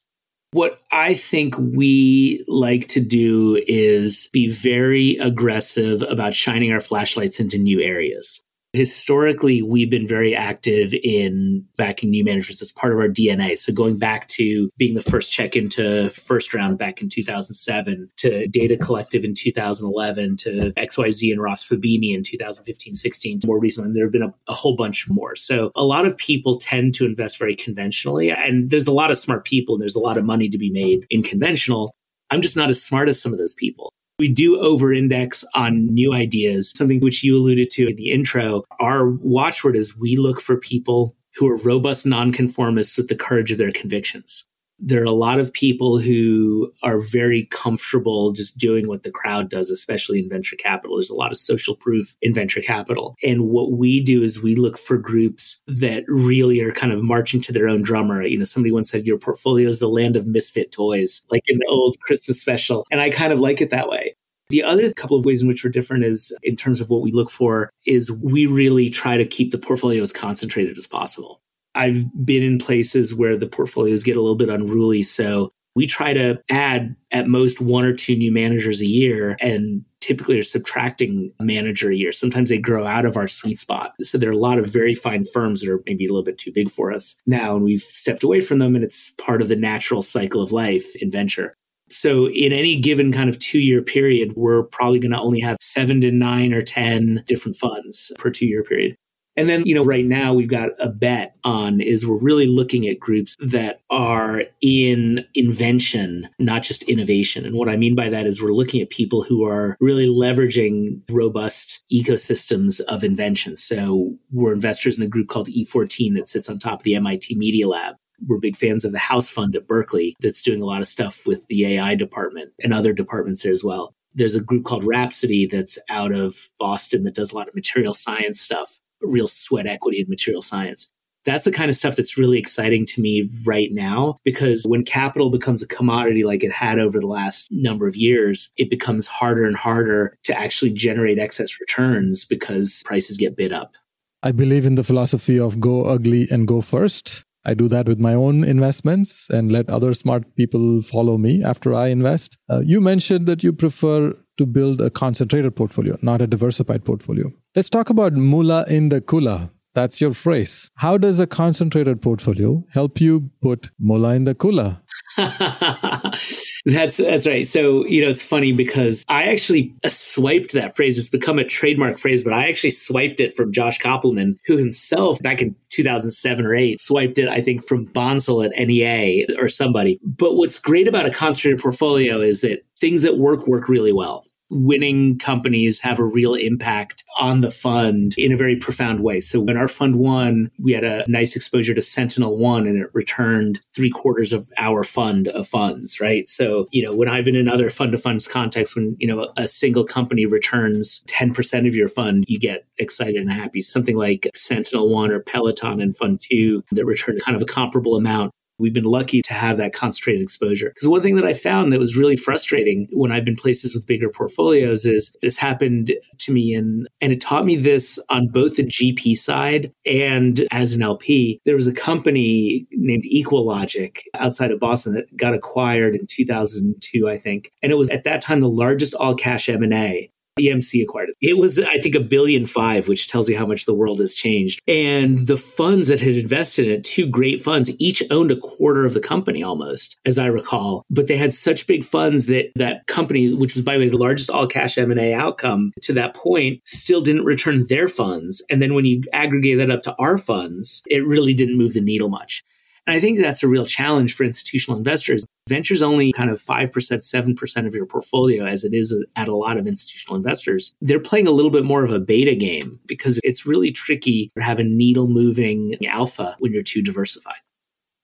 What 0.53 0.79
I 0.91 1.13
think 1.13 1.55
we 1.57 2.43
like 2.47 2.87
to 2.87 2.99
do 2.99 3.61
is 3.67 4.27
be 4.33 4.49
very 4.49 5.17
aggressive 5.17 6.01
about 6.03 6.33
shining 6.33 6.71
our 6.71 6.79
flashlights 6.79 7.39
into 7.39 7.59
new 7.59 7.79
areas. 7.79 8.41
Historically, 8.73 9.61
we've 9.61 9.91
been 9.91 10.07
very 10.07 10.35
active 10.35 10.95
in 11.03 11.63
backing 11.77 12.09
new 12.09 12.23
managers 12.23 12.59
as 12.59 12.71
part 12.71 12.91
of 12.91 12.97
our 12.97 13.07
DNA. 13.07 13.55
So 13.55 13.71
going 13.71 13.99
back 13.99 14.27
to 14.29 14.67
being 14.77 14.95
the 14.95 15.01
first 15.01 15.31
check 15.31 15.55
into 15.55 16.09
first 16.09 16.55
round 16.55 16.79
back 16.79 16.99
in 16.99 17.07
2007, 17.07 18.09
to 18.17 18.47
Data 18.47 18.75
Collective 18.75 19.23
in 19.23 19.35
2011, 19.35 20.37
to 20.37 20.73
XYZ 20.75 21.31
and 21.31 21.39
Ross 21.39 21.63
Fubini 21.63 22.15
in 22.15 22.23
2015, 22.23 22.95
16, 22.95 23.41
more 23.45 23.59
recently. 23.59 23.93
There 23.93 24.05
have 24.05 24.11
been 24.11 24.23
a, 24.23 24.33
a 24.47 24.53
whole 24.53 24.75
bunch 24.75 25.07
more. 25.07 25.35
So 25.35 25.71
a 25.75 25.85
lot 25.85 26.07
of 26.07 26.17
people 26.17 26.57
tend 26.57 26.95
to 26.95 27.05
invest 27.05 27.37
very 27.37 27.55
conventionally. 27.55 28.31
And 28.31 28.71
there's 28.71 28.87
a 28.87 28.91
lot 28.93 29.11
of 29.11 29.19
smart 29.19 29.45
people 29.45 29.75
and 29.75 29.83
there's 29.83 29.95
a 29.95 29.99
lot 29.99 30.17
of 30.17 30.25
money 30.25 30.49
to 30.49 30.57
be 30.57 30.71
made 30.71 31.05
in 31.11 31.21
conventional. 31.21 31.93
I'm 32.31 32.41
just 32.41 32.57
not 32.57 32.71
as 32.71 32.83
smart 32.83 33.07
as 33.07 33.21
some 33.21 33.33
of 33.33 33.37
those 33.37 33.53
people. 33.53 33.93
We 34.19 34.27
do 34.27 34.59
over 34.59 34.93
index 34.93 35.43
on 35.55 35.87
new 35.87 36.13
ideas, 36.13 36.71
something 36.75 36.99
which 36.99 37.23
you 37.23 37.35
alluded 37.35 37.69
to 37.71 37.89
in 37.89 37.95
the 37.95 38.11
intro. 38.11 38.63
Our 38.79 39.09
watchword 39.09 39.75
is 39.75 39.97
we 39.97 40.17
look 40.17 40.39
for 40.39 40.57
people 40.57 41.15
who 41.35 41.47
are 41.47 41.57
robust 41.57 42.05
nonconformists 42.05 42.95
with 42.95 43.07
the 43.07 43.15
courage 43.15 43.51
of 43.51 43.57
their 43.57 43.71
convictions. 43.71 44.47
There 44.85 45.01
are 45.01 45.05
a 45.05 45.11
lot 45.11 45.39
of 45.39 45.53
people 45.53 45.97
who 45.97 46.71
are 46.83 46.99
very 46.99 47.45
comfortable 47.45 48.33
just 48.33 48.57
doing 48.57 48.87
what 48.87 49.03
the 49.03 49.11
crowd 49.11 49.49
does, 49.49 49.69
especially 49.69 50.19
in 50.19 50.27
venture 50.27 50.57
capital. 50.57 50.97
There's 50.97 51.09
a 51.09 51.15
lot 51.15 51.31
of 51.31 51.37
social 51.37 51.75
proof 51.75 52.15
in 52.21 52.33
venture 52.33 52.61
capital. 52.61 53.15
And 53.23 53.47
what 53.47 53.71
we 53.71 54.01
do 54.01 54.21
is 54.21 54.43
we 54.43 54.55
look 54.55 54.77
for 54.77 54.97
groups 54.97 55.61
that 55.67 56.03
really 56.07 56.59
are 56.59 56.73
kind 56.73 56.91
of 56.91 57.01
marching 57.01 57.41
to 57.43 57.53
their 57.53 57.67
own 57.67 57.81
drummer. 57.81 58.23
You 58.23 58.37
know, 58.37 58.43
somebody 58.43 58.73
once 58.73 58.89
said, 58.89 59.05
Your 59.05 59.17
portfolio 59.17 59.69
is 59.69 59.79
the 59.79 59.87
land 59.87 60.17
of 60.17 60.27
misfit 60.27 60.73
toys, 60.73 61.25
like 61.31 61.43
the 61.47 61.65
old 61.69 61.97
Christmas 62.01 62.39
special. 62.39 62.85
And 62.91 62.99
I 62.99 63.09
kind 63.09 63.31
of 63.31 63.39
like 63.39 63.61
it 63.61 63.69
that 63.69 63.87
way. 63.87 64.15
The 64.49 64.63
other 64.63 64.91
couple 64.93 65.17
of 65.17 65.25
ways 65.25 65.41
in 65.41 65.47
which 65.47 65.63
we're 65.63 65.71
different 65.71 66.03
is 66.03 66.37
in 66.43 66.55
terms 66.55 66.81
of 66.81 66.89
what 66.89 67.01
we 67.01 67.11
look 67.11 67.31
for 67.31 67.71
is 67.85 68.11
we 68.11 68.45
really 68.45 68.89
try 68.89 69.17
to 69.17 69.25
keep 69.25 69.51
the 69.51 69.57
portfolio 69.57 70.03
as 70.03 70.11
concentrated 70.11 70.77
as 70.77 70.85
possible. 70.85 71.41
I've 71.75 72.05
been 72.25 72.43
in 72.43 72.59
places 72.59 73.15
where 73.15 73.37
the 73.37 73.47
portfolios 73.47 74.03
get 74.03 74.17
a 74.17 74.21
little 74.21 74.35
bit 74.35 74.49
unruly. 74.49 75.03
So 75.03 75.51
we 75.75 75.87
try 75.87 76.13
to 76.13 76.39
add 76.49 76.95
at 77.11 77.27
most 77.27 77.59
one 77.59 77.85
or 77.85 77.93
two 77.93 78.15
new 78.15 78.31
managers 78.31 78.81
a 78.81 78.85
year 78.85 79.35
and 79.39 79.83
typically 80.01 80.37
are 80.37 80.43
subtracting 80.43 81.33
a 81.39 81.43
manager 81.43 81.89
a 81.89 81.95
year. 81.95 82.11
Sometimes 82.11 82.49
they 82.49 82.57
grow 82.57 82.85
out 82.85 83.05
of 83.05 83.15
our 83.15 83.27
sweet 83.27 83.57
spot. 83.57 83.93
So 84.01 84.17
there 84.17 84.29
are 84.29 84.33
a 84.33 84.37
lot 84.37 84.59
of 84.59 84.71
very 84.71 84.93
fine 84.93 85.23
firms 85.23 85.61
that 85.61 85.71
are 85.71 85.81
maybe 85.85 86.05
a 86.05 86.09
little 86.09 86.23
bit 86.23 86.37
too 86.37 86.51
big 86.53 86.69
for 86.69 86.91
us 86.91 87.21
now, 87.25 87.55
and 87.55 87.63
we've 87.63 87.81
stepped 87.81 88.21
away 88.21 88.41
from 88.41 88.59
them, 88.59 88.75
and 88.75 88.83
it's 88.83 89.11
part 89.11 89.41
of 89.41 89.47
the 89.47 89.55
natural 89.55 90.01
cycle 90.01 90.41
of 90.41 90.51
life 90.51 90.93
in 90.97 91.09
venture. 91.09 91.55
So 91.89 92.27
in 92.29 92.51
any 92.51 92.79
given 92.79 93.11
kind 93.11 93.29
of 93.29 93.39
two 93.39 93.59
year 93.59 93.81
period, 93.81 94.33
we're 94.35 94.63
probably 94.63 94.99
going 94.99 95.11
to 95.11 95.19
only 95.19 95.39
have 95.39 95.57
seven 95.61 96.01
to 96.01 96.11
nine 96.11 96.53
or 96.53 96.61
10 96.61 97.23
different 97.25 97.55
funds 97.55 98.11
per 98.17 98.29
two 98.29 98.47
year 98.47 98.63
period. 98.63 98.95
And 99.35 99.49
then, 99.49 99.63
you 99.65 99.73
know, 99.73 99.83
right 99.83 100.05
now 100.05 100.33
we've 100.33 100.49
got 100.49 100.69
a 100.79 100.89
bet 100.89 101.35
on 101.43 101.81
is 101.81 102.07
we're 102.07 102.21
really 102.21 102.47
looking 102.47 102.87
at 102.87 102.99
groups 102.99 103.35
that 103.39 103.81
are 103.89 104.43
in 104.61 105.25
invention, 105.33 106.27
not 106.39 106.61
just 106.61 106.83
innovation. 106.83 107.45
And 107.45 107.55
what 107.55 107.69
I 107.69 107.75
mean 107.75 107.95
by 107.95 108.09
that 108.09 108.27
is 108.27 108.41
we're 108.41 108.53
looking 108.53 108.81
at 108.81 108.89
people 108.89 109.23
who 109.23 109.43
are 109.45 109.75
really 109.79 110.07
leveraging 110.07 111.01
robust 111.09 111.83
ecosystems 111.91 112.79
of 112.87 113.03
invention. 113.03 113.57
So 113.57 114.15
we're 114.31 114.53
investors 114.53 114.97
in 114.99 115.05
a 115.05 115.09
group 115.09 115.29
called 115.29 115.47
E14 115.47 116.15
that 116.15 116.29
sits 116.29 116.49
on 116.49 116.59
top 116.59 116.79
of 116.79 116.83
the 116.83 116.95
MIT 116.95 117.35
Media 117.35 117.67
Lab. 117.67 117.95
We're 118.27 118.37
big 118.37 118.55
fans 118.55 118.85
of 118.85 118.91
the 118.91 118.99
House 118.99 119.31
Fund 119.31 119.55
at 119.55 119.67
Berkeley 119.67 120.15
that's 120.21 120.41
doing 120.41 120.61
a 120.61 120.65
lot 120.65 120.81
of 120.81 120.87
stuff 120.87 121.23
with 121.25 121.45
the 121.47 121.65
AI 121.65 121.95
department 121.95 122.51
and 122.63 122.73
other 122.73 122.93
departments 122.93 123.43
there 123.43 123.51
as 123.51 123.63
well. 123.63 123.95
There's 124.13 124.35
a 124.35 124.43
group 124.43 124.63
called 124.63 124.85
Rhapsody 124.85 125.47
that's 125.47 125.79
out 125.89 126.13
of 126.13 126.35
Boston 126.59 127.03
that 127.03 127.15
does 127.15 127.31
a 127.31 127.35
lot 127.35 127.47
of 127.47 127.55
material 127.55 127.93
science 127.93 128.39
stuff 128.39 128.79
real 129.03 129.27
sweat 129.27 129.67
equity 129.67 129.99
in 129.99 130.09
material 130.09 130.41
science. 130.41 130.89
That's 131.25 131.45
the 131.45 131.51
kind 131.51 131.69
of 131.69 131.75
stuff 131.75 131.95
that's 131.95 132.17
really 132.17 132.37
exciting 132.37 132.85
to 132.87 133.01
me 133.01 133.29
right 133.45 133.69
now 133.71 134.17
because 134.25 134.65
when 134.67 134.83
capital 134.83 135.29
becomes 135.29 135.63
a 135.63 135.67
commodity 135.67 136.23
like 136.25 136.43
it 136.43 136.51
had 136.51 136.79
over 136.79 136.99
the 136.99 137.07
last 137.07 137.47
number 137.49 137.87
of 137.87 137.95
years, 137.95 138.51
it 138.57 138.69
becomes 138.69 139.07
harder 139.07 139.45
and 139.45 139.55
harder 139.55 140.17
to 140.23 140.37
actually 140.37 140.71
generate 140.71 141.19
excess 141.19 141.57
returns 141.61 142.25
because 142.25 142.83
prices 142.85 143.17
get 143.17 143.37
bid 143.37 143.53
up. 143.53 143.75
I 144.21 144.33
believe 144.33 144.65
in 144.65 144.75
the 144.75 144.83
philosophy 144.83 145.39
of 145.39 145.61
go 145.61 145.85
ugly 145.85 146.27
and 146.29 146.45
go 146.47 146.59
first. 146.59 147.23
I 147.45 147.53
do 147.53 147.67
that 147.67 147.87
with 147.87 147.99
my 147.99 148.13
own 148.13 148.43
investments 148.43 149.29
and 149.29 149.51
let 149.51 149.69
other 149.69 149.93
smart 149.93 150.35
people 150.35 150.81
follow 150.81 151.17
me 151.17 151.43
after 151.43 151.73
I 151.73 151.87
invest. 151.87 152.37
Uh, 152.49 152.61
you 152.63 152.79
mentioned 152.79 153.27
that 153.27 153.43
you 153.43 153.51
prefer 153.51 154.15
to 154.37 154.45
build 154.45 154.81
a 154.81 154.89
concentrated 154.89 155.55
portfolio, 155.55 155.97
not 156.01 156.21
a 156.21 156.27
diversified 156.27 156.85
portfolio. 156.85 157.31
Let's 157.55 157.69
talk 157.69 157.89
about 157.89 158.13
moolah 158.13 158.65
in 158.69 158.89
the 158.89 159.01
coolah. 159.01 159.51
That's 159.75 159.99
your 159.99 160.13
phrase. 160.13 160.69
How 160.75 160.97
does 160.97 161.19
a 161.19 161.27
concentrated 161.27 162.01
portfolio 162.01 162.63
help 162.71 163.01
you 163.01 163.31
put 163.41 163.71
moolah 163.79 164.15
in 164.15 164.23
the 164.23 164.35
coolah? 164.35 164.81
that's 166.65 166.97
that's 166.97 167.27
right. 167.27 167.45
So 167.45 167.85
you 167.85 168.01
know 168.01 168.09
it's 168.09 168.23
funny 168.23 168.53
because 168.53 169.03
I 169.09 169.23
actually 169.23 169.73
swiped 169.87 170.53
that 170.53 170.75
phrase. 170.75 170.97
It's 170.97 171.09
become 171.09 171.37
a 171.37 171.43
trademark 171.43 171.97
phrase, 171.97 172.23
but 172.23 172.33
I 172.33 172.47
actually 172.47 172.71
swiped 172.71 173.19
it 173.19 173.33
from 173.33 173.51
Josh 173.51 173.79
Kopelman, 173.79 174.35
who 174.45 174.55
himself 174.57 175.19
back 175.21 175.41
in 175.41 175.55
2007 175.69 176.45
or 176.45 176.55
eight 176.55 176.79
swiped 176.79 177.19
it. 177.19 177.27
I 177.27 177.41
think 177.41 177.67
from 177.67 177.85
Bonsall 177.87 178.45
at 178.45 178.51
NEA 178.51 179.25
or 179.37 179.49
somebody. 179.49 179.99
But 180.03 180.35
what's 180.35 180.57
great 180.57 180.87
about 180.87 181.05
a 181.05 181.11
concentrated 181.11 181.59
portfolio 181.59 182.21
is 182.21 182.41
that 182.41 182.63
things 182.79 183.01
that 183.01 183.17
work 183.17 183.47
work 183.47 183.67
really 183.67 183.93
well 183.93 184.25
winning 184.53 185.17
companies 185.17 185.79
have 185.79 185.99
a 185.99 186.05
real 186.05 186.35
impact 186.35 187.03
on 187.19 187.41
the 187.41 187.51
fund 187.51 188.13
in 188.17 188.31
a 188.31 188.37
very 188.37 188.55
profound 188.55 189.01
way. 189.01 189.19
So 189.19 189.41
when 189.41 189.57
our 189.57 189.67
fund 189.67 189.95
won, 189.95 190.49
we 190.63 190.73
had 190.73 190.83
a 190.83 191.05
nice 191.07 191.35
exposure 191.35 191.73
to 191.73 191.81
Sentinel 191.81 192.37
One 192.37 192.67
and 192.67 192.77
it 192.77 192.89
returned 192.93 193.61
three 193.75 193.89
quarters 193.89 194.33
of 194.33 194.49
our 194.57 194.83
fund 194.83 195.27
of 195.29 195.47
funds, 195.47 195.99
right? 195.99 196.27
So, 196.27 196.67
you 196.71 196.83
know, 196.83 196.95
when 196.95 197.09
I've 197.09 197.25
been 197.25 197.35
in 197.35 197.47
other 197.47 197.69
fund 197.69 197.93
of 197.93 198.01
funds 198.01 198.27
context, 198.27 198.75
when, 198.75 198.95
you 198.99 199.07
know, 199.07 199.31
a 199.37 199.47
single 199.47 199.83
company 199.83 200.25
returns 200.25 201.03
10% 201.07 201.67
of 201.67 201.75
your 201.75 201.87
fund, 201.87 202.25
you 202.27 202.39
get 202.39 202.65
excited 202.77 203.15
and 203.15 203.31
happy. 203.31 203.61
Something 203.61 203.97
like 203.97 204.29
Sentinel 204.35 204.89
One 204.89 205.11
or 205.11 205.19
Peloton 205.19 205.81
in 205.81 205.93
fund 205.93 206.19
two 206.19 206.63
that 206.71 206.85
returned 206.85 207.21
kind 207.21 207.35
of 207.35 207.41
a 207.41 207.45
comparable 207.45 207.95
amount 207.95 208.31
We've 208.59 208.73
been 208.73 208.83
lucky 208.83 209.21
to 209.21 209.33
have 209.33 209.57
that 209.57 209.73
concentrated 209.73 210.21
exposure. 210.21 210.69
Because 210.69 210.87
one 210.87 211.01
thing 211.01 211.15
that 211.15 211.25
I 211.25 211.33
found 211.33 211.71
that 211.73 211.79
was 211.79 211.97
really 211.97 212.15
frustrating 212.15 212.87
when 212.91 213.11
I've 213.11 213.25
been 213.25 213.35
places 213.35 213.73
with 213.73 213.87
bigger 213.87 214.09
portfolios 214.09 214.85
is 214.85 215.15
this 215.21 215.37
happened 215.37 215.93
to 216.19 216.31
me 216.31 216.53
and 216.53 216.87
and 217.01 217.11
it 217.11 217.21
taught 217.21 217.45
me 217.45 217.55
this 217.55 217.99
on 218.09 218.29
both 218.29 218.55
the 218.55 218.65
GP 218.65 219.15
side 219.15 219.71
and 219.85 220.45
as 220.51 220.73
an 220.73 220.81
LP. 220.81 221.41
There 221.45 221.55
was 221.55 221.67
a 221.67 221.73
company 221.73 222.67
named 222.71 223.03
EqualLogic 223.11 223.99
outside 224.15 224.51
of 224.51 224.59
Boston 224.59 224.93
that 224.93 225.15
got 225.17 225.33
acquired 225.33 225.95
in 225.95 226.05
2002, 226.07 227.09
I 227.09 227.17
think. 227.17 227.51
And 227.61 227.71
it 227.71 227.75
was 227.75 227.89
at 227.89 228.03
that 228.03 228.21
time 228.21 228.39
the 228.39 228.49
largest 228.49 228.93
all 228.93 229.15
cash 229.15 229.49
M&A 229.49 230.09
EMC 230.39 230.83
acquired 230.83 231.09
it. 231.09 231.15
It 231.21 231.37
was, 231.37 231.59
I 231.59 231.77
think, 231.79 231.95
a 231.95 231.99
billion 231.99 232.45
five, 232.45 232.87
which 232.87 233.07
tells 233.07 233.29
you 233.29 233.37
how 233.37 233.45
much 233.45 233.65
the 233.65 233.73
world 233.73 233.99
has 233.99 234.15
changed. 234.15 234.61
And 234.67 235.27
the 235.27 235.37
funds 235.37 235.87
that 235.87 235.99
had 235.99 236.15
invested 236.15 236.67
in 236.67 236.73
it, 236.73 236.83
two 236.83 237.07
great 237.07 237.41
funds, 237.41 237.71
each 237.79 238.03
owned 238.11 238.31
a 238.31 238.37
quarter 238.37 238.85
of 238.85 238.93
the 238.93 238.99
company 238.99 239.43
almost, 239.43 239.99
as 240.05 240.17
I 240.17 240.27
recall. 240.27 240.85
But 240.89 241.07
they 241.07 241.17
had 241.17 241.33
such 241.33 241.67
big 241.67 241.83
funds 241.83 242.25
that 242.27 242.51
that 242.55 242.87
company, 242.87 243.33
which 243.33 243.53
was 243.53 243.63
by 243.63 243.73
the 243.73 243.85
way 243.85 243.89
the 243.89 243.97
largest 243.97 244.29
all 244.29 244.47
cash 244.47 244.77
M 244.77 244.91
and 244.91 244.99
A 244.99 245.13
outcome 245.13 245.71
to 245.81 245.93
that 245.93 246.15
point, 246.15 246.61
still 246.65 247.01
didn't 247.01 247.25
return 247.25 247.63
their 247.69 247.87
funds. 247.87 248.43
And 248.49 248.61
then 248.61 248.73
when 248.73 248.85
you 248.85 249.01
aggregate 249.13 249.57
that 249.59 249.71
up 249.71 249.83
to 249.83 249.95
our 249.97 250.17
funds, 250.17 250.81
it 250.87 251.05
really 251.05 251.33
didn't 251.33 251.57
move 251.57 251.73
the 251.73 251.81
needle 251.81 252.09
much. 252.09 252.43
And 252.85 252.95
I 252.95 252.99
think 252.99 253.19
that's 253.19 253.43
a 253.43 253.47
real 253.47 253.65
challenge 253.65 254.13
for 254.13 254.23
institutional 254.23 254.77
investors. 254.77 255.25
Venture's 255.47 255.83
only 255.83 256.11
kind 256.11 256.29
of 256.29 256.41
5%, 256.41 256.71
7% 256.71 257.67
of 257.67 257.75
your 257.75 257.85
portfolio 257.85 258.45
as 258.45 258.63
it 258.63 258.73
is 258.73 258.95
at 259.15 259.27
a 259.27 259.35
lot 259.35 259.57
of 259.57 259.67
institutional 259.67 260.15
investors. 260.15 260.73
They're 260.81 260.99
playing 260.99 261.27
a 261.27 261.31
little 261.31 261.51
bit 261.51 261.65
more 261.65 261.83
of 261.83 261.91
a 261.91 261.99
beta 261.99 262.35
game 262.35 262.79
because 262.85 263.19
it's 263.23 263.45
really 263.45 263.71
tricky 263.71 264.31
to 264.37 264.43
have 264.43 264.59
a 264.59 264.63
needle 264.63 265.07
moving 265.07 265.75
alpha 265.87 266.35
when 266.39 266.53
you're 266.53 266.63
too 266.63 266.81
diversified. 266.81 267.41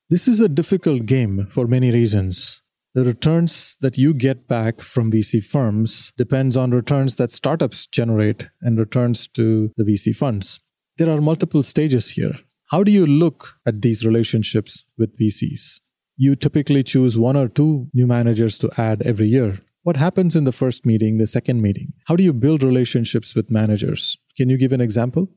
This 0.09 0.27
is 0.27 0.41
a 0.41 0.49
difficult 0.49 1.05
game 1.05 1.45
for 1.49 1.67
many 1.67 1.91
reasons. 1.91 2.61
The 2.95 3.03
returns 3.03 3.77
that 3.81 3.97
you 3.97 4.13
get 4.13 4.47
back 4.47 4.81
from 4.81 5.11
VC 5.11 5.43
firms 5.43 6.11
depends 6.17 6.57
on 6.57 6.71
returns 6.71 7.15
that 7.17 7.31
startups 7.31 7.85
generate 7.85 8.49
and 8.61 8.79
returns 8.79 9.27
to 9.29 9.71
the 9.77 9.83
VC 9.83 10.15
funds. 10.15 10.59
There 10.97 11.09
are 11.09 11.21
multiple 11.21 11.63
stages 11.63 12.09
here. 12.11 12.33
How 12.71 12.83
do 12.83 12.91
you 12.91 13.07
look 13.07 13.55
at 13.65 13.81
these 13.81 14.05
relationships 14.05 14.85
with 14.95 15.17
VCs? 15.17 15.79
You 16.17 16.35
typically 16.35 16.83
choose 16.83 17.17
one 17.17 17.35
or 17.35 17.47
two 17.47 17.87
new 17.95 18.05
managers 18.05 18.59
to 18.59 18.69
add 18.77 19.01
every 19.01 19.25
year. 19.25 19.57
What 19.81 19.97
happens 19.97 20.35
in 20.35 20.43
the 20.43 20.51
first 20.51 20.85
meeting, 20.85 21.17
the 21.17 21.25
second 21.25 21.63
meeting? 21.63 21.93
How 22.05 22.15
do 22.15 22.23
you 22.23 22.31
build 22.31 22.61
relationships 22.61 23.33
with 23.33 23.49
managers? 23.49 24.19
Can 24.37 24.49
you 24.49 24.57
give 24.57 24.71
an 24.71 24.81
example? 24.81 25.29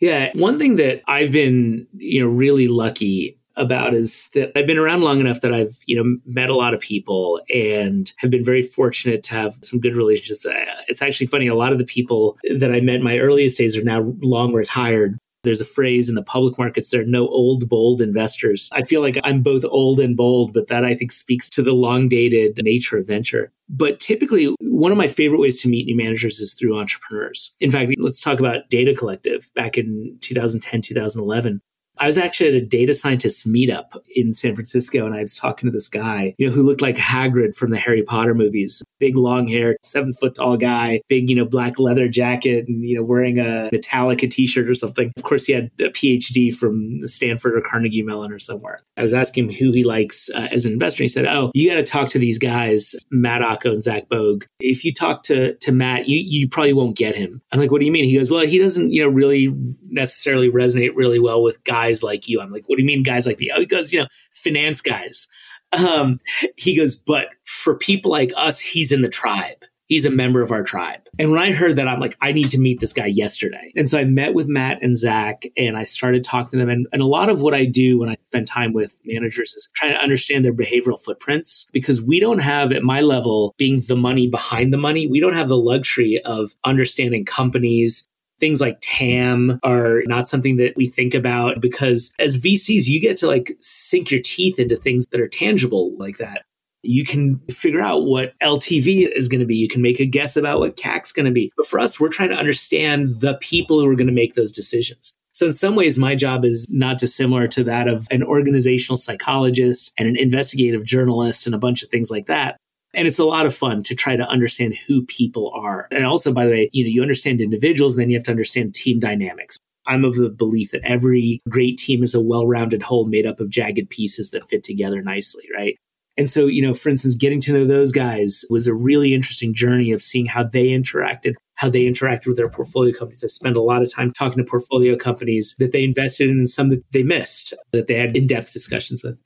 Yeah, 0.00 0.30
one 0.32 0.58
thing 0.58 0.76
that 0.76 1.02
I've 1.06 1.30
been, 1.30 1.86
you 1.92 2.22
know, 2.22 2.28
really 2.28 2.68
lucky 2.68 3.38
about 3.56 3.92
is 3.92 4.30
that 4.32 4.56
I've 4.56 4.66
been 4.66 4.78
around 4.78 5.02
long 5.02 5.20
enough 5.20 5.42
that 5.42 5.52
I've, 5.52 5.76
you 5.84 6.02
know, 6.02 6.16
met 6.24 6.48
a 6.48 6.56
lot 6.56 6.72
of 6.72 6.80
people 6.80 7.42
and 7.54 8.10
have 8.16 8.30
been 8.30 8.44
very 8.44 8.62
fortunate 8.62 9.22
to 9.24 9.34
have 9.34 9.58
some 9.60 9.78
good 9.78 9.94
relationships. 9.94 10.46
Uh, 10.46 10.64
it's 10.88 11.02
actually 11.02 11.26
funny. 11.26 11.48
A 11.48 11.54
lot 11.54 11.72
of 11.72 11.78
the 11.78 11.84
people 11.84 12.38
that 12.58 12.72
I 12.72 12.80
met 12.80 12.96
in 12.96 13.02
my 13.04 13.18
earliest 13.18 13.58
days 13.58 13.76
are 13.76 13.84
now 13.84 14.14
long 14.22 14.54
retired. 14.54 15.18
There's 15.44 15.60
a 15.60 15.66
phrase 15.66 16.08
in 16.08 16.14
the 16.14 16.22
public 16.22 16.56
markets 16.56 16.90
there 16.90 17.02
are 17.02 17.04
no 17.04 17.26
old, 17.28 17.68
bold 17.68 18.00
investors. 18.00 18.70
I 18.72 18.82
feel 18.82 19.00
like 19.00 19.18
I'm 19.24 19.42
both 19.42 19.64
old 19.64 19.98
and 19.98 20.16
bold, 20.16 20.52
but 20.52 20.68
that 20.68 20.84
I 20.84 20.94
think 20.94 21.10
speaks 21.10 21.50
to 21.50 21.62
the 21.62 21.72
long 21.72 22.08
dated 22.08 22.60
nature 22.62 22.96
of 22.96 23.08
venture. 23.08 23.52
But 23.68 23.98
typically, 23.98 24.54
one 24.60 24.92
of 24.92 24.98
my 24.98 25.08
favorite 25.08 25.40
ways 25.40 25.60
to 25.62 25.68
meet 25.68 25.86
new 25.86 25.96
managers 25.96 26.38
is 26.38 26.54
through 26.54 26.78
entrepreneurs. 26.78 27.56
In 27.60 27.70
fact, 27.70 27.90
let's 27.98 28.20
talk 28.20 28.38
about 28.38 28.68
Data 28.70 28.94
Collective 28.94 29.50
back 29.54 29.76
in 29.76 30.16
2010, 30.20 30.82
2011. 30.82 31.60
I 31.98 32.06
was 32.06 32.18
actually 32.18 32.48
at 32.48 32.54
a 32.54 32.64
data 32.64 32.94
scientists 32.94 33.46
meetup 33.46 33.96
in 34.14 34.32
San 34.32 34.54
Francisco 34.54 35.04
and 35.06 35.14
I 35.14 35.22
was 35.22 35.36
talking 35.36 35.68
to 35.68 35.72
this 35.72 35.88
guy, 35.88 36.34
you 36.38 36.46
know, 36.46 36.52
who 36.52 36.62
looked 36.62 36.80
like 36.80 36.96
Hagrid 36.96 37.54
from 37.54 37.70
the 37.70 37.78
Harry 37.78 38.02
Potter 38.02 38.34
movies. 38.34 38.82
Big 38.98 39.16
long 39.16 39.48
hair, 39.48 39.76
seven 39.82 40.12
foot 40.14 40.34
tall 40.34 40.56
guy, 40.56 41.00
big, 41.08 41.28
you 41.28 41.36
know, 41.36 41.44
black 41.44 41.78
leather 41.78 42.08
jacket 42.08 42.66
and, 42.68 42.82
you 42.82 42.96
know, 42.96 43.04
wearing 43.04 43.38
a 43.38 43.68
Metallica 43.72 44.30
t-shirt 44.30 44.68
or 44.68 44.74
something. 44.74 45.12
Of 45.16 45.22
course, 45.22 45.44
he 45.44 45.52
had 45.52 45.70
a 45.80 45.90
PhD 45.90 46.54
from 46.54 47.06
Stanford 47.06 47.56
or 47.56 47.60
Carnegie 47.60 48.02
Mellon 48.02 48.32
or 48.32 48.38
somewhere. 48.38 48.82
I 48.96 49.02
was 49.02 49.12
asking 49.12 49.48
him 49.48 49.54
who 49.54 49.72
he 49.72 49.84
likes 49.84 50.30
uh, 50.30 50.48
as 50.50 50.66
an 50.66 50.72
investor. 50.72 51.02
He 51.02 51.08
said, 51.08 51.26
oh, 51.26 51.50
you 51.54 51.68
got 51.68 51.76
to 51.76 51.82
talk 51.82 52.08
to 52.10 52.18
these 52.18 52.38
guys, 52.38 52.94
Matt 53.10 53.42
Ocko 53.42 53.72
and 53.72 53.82
Zach 53.82 54.08
Bogue. 54.08 54.44
If 54.60 54.84
you 54.84 54.94
talk 54.94 55.24
to, 55.24 55.54
to 55.54 55.72
Matt, 55.72 56.08
you, 56.08 56.18
you 56.18 56.48
probably 56.48 56.72
won't 56.72 56.96
get 56.96 57.16
him. 57.16 57.42
I'm 57.50 57.58
like, 57.58 57.70
what 57.70 57.80
do 57.80 57.86
you 57.86 57.92
mean? 57.92 58.04
He 58.04 58.16
goes, 58.16 58.30
well, 58.30 58.46
he 58.46 58.58
doesn't, 58.58 58.92
you 58.92 59.02
know, 59.02 59.08
really 59.08 59.52
necessarily 59.88 60.50
resonate 60.50 60.92
really 60.94 61.18
well 61.18 61.42
with 61.42 61.62
guys 61.64 61.81
guys 61.82 62.02
like 62.02 62.28
you. 62.28 62.40
I'm 62.40 62.52
like, 62.52 62.68
what 62.68 62.76
do 62.76 62.82
you 62.82 62.86
mean 62.86 63.02
guys 63.02 63.26
like 63.26 63.38
me? 63.38 63.50
Oh, 63.54 63.60
he 63.60 63.66
goes, 63.66 63.92
you 63.92 64.00
know, 64.00 64.06
finance 64.30 64.80
guys. 64.80 65.28
Um, 65.72 66.20
he 66.56 66.76
goes, 66.76 66.94
but 66.94 67.28
for 67.44 67.76
people 67.76 68.10
like 68.10 68.32
us, 68.36 68.60
he's 68.60 68.92
in 68.92 69.02
the 69.02 69.08
tribe. 69.08 69.64
He's 69.88 70.06
a 70.06 70.10
member 70.10 70.42
of 70.42 70.52
our 70.52 70.62
tribe. 70.62 71.00
And 71.18 71.30
when 71.30 71.40
I 71.40 71.52
heard 71.52 71.76
that, 71.76 71.88
I'm 71.88 72.00
like, 72.00 72.16
I 72.22 72.32
need 72.32 72.50
to 72.52 72.58
meet 72.58 72.80
this 72.80 72.94
guy 72.94 73.06
yesterday. 73.06 73.72
And 73.76 73.86
so 73.86 73.98
I 73.98 74.04
met 74.04 74.32
with 74.32 74.48
Matt 74.48 74.82
and 74.82 74.96
Zach 74.96 75.42
and 75.56 75.76
I 75.76 75.84
started 75.84 76.24
talking 76.24 76.52
to 76.52 76.58
them. 76.58 76.70
And, 76.70 76.86
and 76.92 77.02
a 77.02 77.06
lot 77.06 77.28
of 77.28 77.42
what 77.42 77.52
I 77.52 77.66
do 77.66 77.98
when 77.98 78.08
I 78.08 78.14
spend 78.14 78.46
time 78.46 78.72
with 78.72 78.98
managers 79.04 79.52
is 79.54 79.70
trying 79.74 79.92
to 79.92 80.00
understand 80.00 80.44
their 80.44 80.54
behavioral 80.54 80.98
footprints 80.98 81.68
because 81.72 82.00
we 82.00 82.20
don't 82.20 82.40
have, 82.40 82.72
at 82.72 82.82
my 82.82 83.02
level, 83.02 83.54
being 83.58 83.82
the 83.86 83.96
money 83.96 84.28
behind 84.28 84.72
the 84.72 84.78
money, 84.78 85.06
we 85.08 85.20
don't 85.20 85.34
have 85.34 85.48
the 85.48 85.58
luxury 85.58 86.22
of 86.24 86.52
understanding 86.64 87.26
companies, 87.26 88.08
things 88.42 88.60
like 88.60 88.76
TAM 88.80 89.60
are 89.62 90.02
not 90.06 90.28
something 90.28 90.56
that 90.56 90.72
we 90.76 90.88
think 90.88 91.14
about 91.14 91.60
because 91.60 92.12
as 92.18 92.42
VCs, 92.42 92.88
you 92.88 93.00
get 93.00 93.16
to 93.18 93.28
like 93.28 93.52
sink 93.60 94.10
your 94.10 94.20
teeth 94.20 94.58
into 94.58 94.74
things 94.74 95.06
that 95.12 95.20
are 95.20 95.28
tangible 95.28 95.96
like 95.96 96.16
that. 96.16 96.42
You 96.82 97.04
can 97.04 97.36
figure 97.52 97.80
out 97.80 98.02
what 98.02 98.36
LTV 98.40 99.08
is 99.14 99.28
going 99.28 99.38
to 99.38 99.46
be. 99.46 99.54
You 99.54 99.68
can 99.68 99.80
make 99.80 100.00
a 100.00 100.06
guess 100.06 100.36
about 100.36 100.58
what 100.58 100.76
CAC's 100.76 101.12
going 101.12 101.26
to 101.26 101.30
be. 101.30 101.52
But 101.56 101.68
for 101.68 101.78
us, 101.78 102.00
we're 102.00 102.08
trying 102.08 102.30
to 102.30 102.34
understand 102.34 103.20
the 103.20 103.34
people 103.34 103.78
who 103.78 103.88
are 103.88 103.94
going 103.94 104.08
to 104.08 104.12
make 104.12 104.34
those 104.34 104.50
decisions. 104.50 105.16
So 105.30 105.46
in 105.46 105.52
some 105.52 105.76
ways, 105.76 105.96
my 105.96 106.16
job 106.16 106.44
is 106.44 106.66
not 106.68 106.98
dissimilar 106.98 107.46
to 107.46 107.62
that 107.64 107.86
of 107.86 108.08
an 108.10 108.24
organizational 108.24 108.96
psychologist 108.96 109.92
and 109.96 110.08
an 110.08 110.16
investigative 110.16 110.84
journalist 110.84 111.46
and 111.46 111.54
a 111.54 111.58
bunch 111.58 111.84
of 111.84 111.90
things 111.90 112.10
like 112.10 112.26
that. 112.26 112.56
And 112.94 113.08
it's 113.08 113.18
a 113.18 113.24
lot 113.24 113.46
of 113.46 113.54
fun 113.54 113.82
to 113.84 113.94
try 113.94 114.16
to 114.16 114.28
understand 114.28 114.74
who 114.86 115.04
people 115.06 115.50
are. 115.54 115.88
And 115.90 116.04
also, 116.04 116.32
by 116.32 116.44
the 116.44 116.52
way, 116.52 116.70
you 116.72 116.84
know, 116.84 116.90
you 116.90 117.02
understand 117.02 117.40
individuals, 117.40 117.96
then 117.96 118.10
you 118.10 118.16
have 118.16 118.24
to 118.24 118.30
understand 118.30 118.74
team 118.74 119.00
dynamics. 119.00 119.56
I'm 119.86 120.04
of 120.04 120.14
the 120.14 120.30
belief 120.30 120.70
that 120.70 120.82
every 120.84 121.40
great 121.48 121.76
team 121.76 122.02
is 122.02 122.14
a 122.14 122.20
well 122.20 122.46
rounded 122.46 122.82
whole 122.82 123.06
made 123.06 123.26
up 123.26 123.40
of 123.40 123.50
jagged 123.50 123.90
pieces 123.90 124.30
that 124.30 124.48
fit 124.48 124.62
together 124.62 125.02
nicely, 125.02 125.44
right? 125.54 125.76
And 126.18 126.28
so, 126.28 126.46
you 126.46 126.60
know, 126.60 126.74
for 126.74 126.90
instance, 126.90 127.14
getting 127.14 127.40
to 127.40 127.52
know 127.52 127.64
those 127.64 127.90
guys 127.90 128.44
was 128.50 128.66
a 128.66 128.74
really 128.74 129.14
interesting 129.14 129.54
journey 129.54 129.92
of 129.92 130.02
seeing 130.02 130.26
how 130.26 130.44
they 130.44 130.68
interacted, 130.68 131.32
how 131.54 131.70
they 131.70 131.84
interacted 131.84 132.26
with 132.26 132.36
their 132.36 132.50
portfolio 132.50 132.92
companies. 132.92 133.24
I 133.24 133.28
spend 133.28 133.56
a 133.56 133.62
lot 133.62 133.82
of 133.82 133.92
time 133.92 134.12
talking 134.12 134.38
to 134.38 134.48
portfolio 134.48 134.94
companies 134.94 135.54
that 135.58 135.72
they 135.72 135.84
invested 135.84 136.28
in 136.28 136.38
and 136.38 136.48
some 136.48 136.68
that 136.68 136.84
they 136.92 137.02
missed, 137.02 137.54
that 137.72 137.86
they 137.86 137.94
had 137.94 138.14
in 138.16 138.26
depth 138.26 138.52
discussions 138.52 139.02
with. 139.02 139.18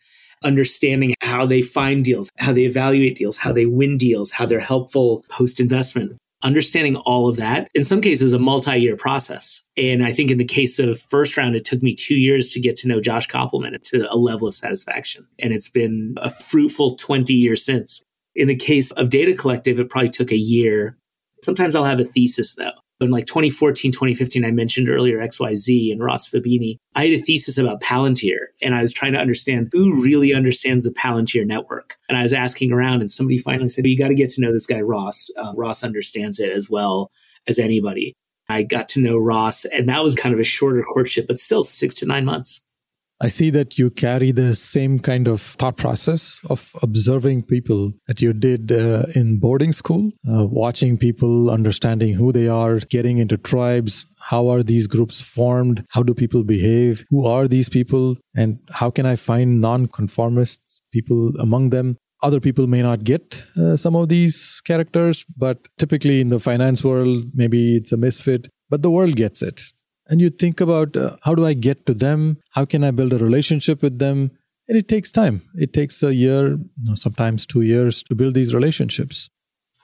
Understanding 0.44 1.14
how 1.22 1.46
they 1.46 1.62
find 1.62 2.04
deals, 2.04 2.30
how 2.38 2.52
they 2.52 2.64
evaluate 2.64 3.16
deals, 3.16 3.36
how 3.36 3.52
they 3.52 3.66
win 3.66 3.96
deals, 3.96 4.30
how 4.30 4.46
they're 4.46 4.60
helpful 4.60 5.24
post 5.28 5.60
investment 5.60 6.16
understanding 6.42 6.96
all 6.96 7.28
of 7.28 7.36
that 7.36 7.68
in 7.74 7.82
some 7.82 8.00
cases 8.00 8.32
a 8.32 8.38
multi-year 8.38 8.96
process. 8.96 9.68
And 9.76 10.04
i 10.04 10.12
think 10.12 10.30
in 10.30 10.38
the 10.38 10.44
case 10.44 10.78
of 10.78 11.00
first 11.00 11.36
round 11.36 11.56
it 11.56 11.64
took 11.64 11.82
me 11.82 11.94
two 11.94 12.16
years 12.16 12.50
to 12.50 12.60
get 12.60 12.76
to 12.78 12.88
know 12.88 13.00
josh 13.00 13.28
kopelman 13.28 13.80
to 13.82 14.06
a 14.12 14.16
level 14.16 14.46
of 14.46 14.54
satisfaction. 14.54 15.26
And 15.38 15.52
it's 15.52 15.68
been 15.68 16.14
a 16.18 16.30
fruitful 16.30 16.96
20 16.96 17.34
years 17.34 17.64
since. 17.64 18.02
In 18.34 18.48
the 18.48 18.56
case 18.56 18.92
of 18.92 19.10
data 19.10 19.34
collective 19.34 19.80
it 19.80 19.90
probably 19.90 20.10
took 20.10 20.30
a 20.30 20.36
year. 20.36 20.96
Sometimes 21.42 21.74
i'll 21.74 21.84
have 21.84 22.00
a 22.00 22.04
thesis 22.04 22.54
though 22.54 22.72
in 23.00 23.10
like 23.10 23.26
2014, 23.26 23.92
2015, 23.92 24.44
I 24.44 24.50
mentioned 24.50 24.88
earlier 24.88 25.18
XYZ 25.18 25.92
and 25.92 26.02
Ross 26.02 26.28
Fubini. 26.28 26.78
I 26.94 27.04
had 27.04 27.12
a 27.12 27.20
thesis 27.20 27.58
about 27.58 27.82
Palantir 27.82 28.46
and 28.62 28.74
I 28.74 28.82
was 28.82 28.92
trying 28.92 29.12
to 29.12 29.18
understand 29.18 29.68
who 29.72 30.02
really 30.02 30.34
understands 30.34 30.84
the 30.84 30.90
Palantir 30.90 31.46
network. 31.46 31.96
And 32.08 32.16
I 32.16 32.22
was 32.22 32.32
asking 32.32 32.72
around 32.72 33.00
and 33.00 33.10
somebody 33.10 33.38
finally 33.38 33.68
said, 33.68 33.86
you 33.86 33.98
got 33.98 34.08
to 34.08 34.14
get 34.14 34.30
to 34.30 34.40
know 34.40 34.52
this 34.52 34.66
guy, 34.66 34.80
Ross. 34.80 35.28
Uh, 35.36 35.52
Ross 35.54 35.84
understands 35.84 36.40
it 36.40 36.50
as 36.50 36.70
well 36.70 37.10
as 37.46 37.58
anybody. 37.58 38.14
I 38.48 38.62
got 38.62 38.88
to 38.90 39.00
know 39.00 39.18
Ross 39.18 39.64
and 39.66 39.88
that 39.88 40.02
was 40.02 40.14
kind 40.14 40.34
of 40.34 40.40
a 40.40 40.44
shorter 40.44 40.82
courtship, 40.82 41.26
but 41.26 41.38
still 41.38 41.62
six 41.62 41.94
to 41.96 42.06
nine 42.06 42.24
months. 42.24 42.60
I 43.18 43.28
see 43.28 43.48
that 43.50 43.78
you 43.78 43.90
carry 43.90 44.30
the 44.30 44.54
same 44.54 44.98
kind 44.98 45.26
of 45.26 45.40
thought 45.40 45.78
process 45.78 46.38
of 46.50 46.70
observing 46.82 47.44
people 47.44 47.92
that 48.06 48.20
you 48.20 48.34
did 48.34 48.70
uh, 48.70 49.04
in 49.14 49.38
boarding 49.38 49.72
school, 49.72 50.10
uh, 50.30 50.46
watching 50.46 50.98
people, 50.98 51.50
understanding 51.50 52.12
who 52.12 52.30
they 52.30 52.46
are, 52.46 52.80
getting 52.80 53.16
into 53.16 53.38
tribes. 53.38 54.06
How 54.28 54.48
are 54.48 54.62
these 54.62 54.86
groups 54.86 55.22
formed? 55.22 55.82
How 55.90 56.02
do 56.02 56.12
people 56.12 56.44
behave? 56.44 57.04
Who 57.08 57.26
are 57.26 57.48
these 57.48 57.70
people? 57.70 58.18
And 58.34 58.58
how 58.70 58.90
can 58.90 59.06
I 59.06 59.16
find 59.16 59.62
non-conformists, 59.62 60.82
people 60.92 61.32
among 61.40 61.70
them? 61.70 61.96
Other 62.22 62.40
people 62.40 62.66
may 62.66 62.82
not 62.82 63.04
get 63.04 63.48
uh, 63.58 63.76
some 63.76 63.96
of 63.96 64.10
these 64.10 64.60
characters, 64.66 65.24
but 65.38 65.68
typically 65.78 66.20
in 66.20 66.28
the 66.28 66.40
finance 66.40 66.84
world, 66.84 67.24
maybe 67.32 67.76
it's 67.76 67.92
a 67.92 67.96
misfit, 67.96 68.48
but 68.68 68.82
the 68.82 68.90
world 68.90 69.16
gets 69.16 69.40
it 69.40 69.62
and 70.08 70.20
you 70.20 70.30
think 70.30 70.60
about 70.60 70.96
uh, 70.96 71.16
how 71.24 71.34
do 71.34 71.44
I 71.44 71.54
get 71.54 71.86
to 71.86 71.94
them? 71.94 72.38
How 72.50 72.64
can 72.64 72.84
I 72.84 72.90
build 72.90 73.12
a 73.12 73.18
relationship 73.18 73.82
with 73.82 73.98
them? 73.98 74.30
And 74.68 74.76
it 74.76 74.88
takes 74.88 75.12
time. 75.12 75.42
It 75.54 75.72
takes 75.72 76.02
a 76.02 76.14
year, 76.14 76.58
sometimes 76.94 77.46
two 77.46 77.62
years 77.62 78.02
to 78.04 78.14
build 78.14 78.34
these 78.34 78.54
relationships. 78.54 79.30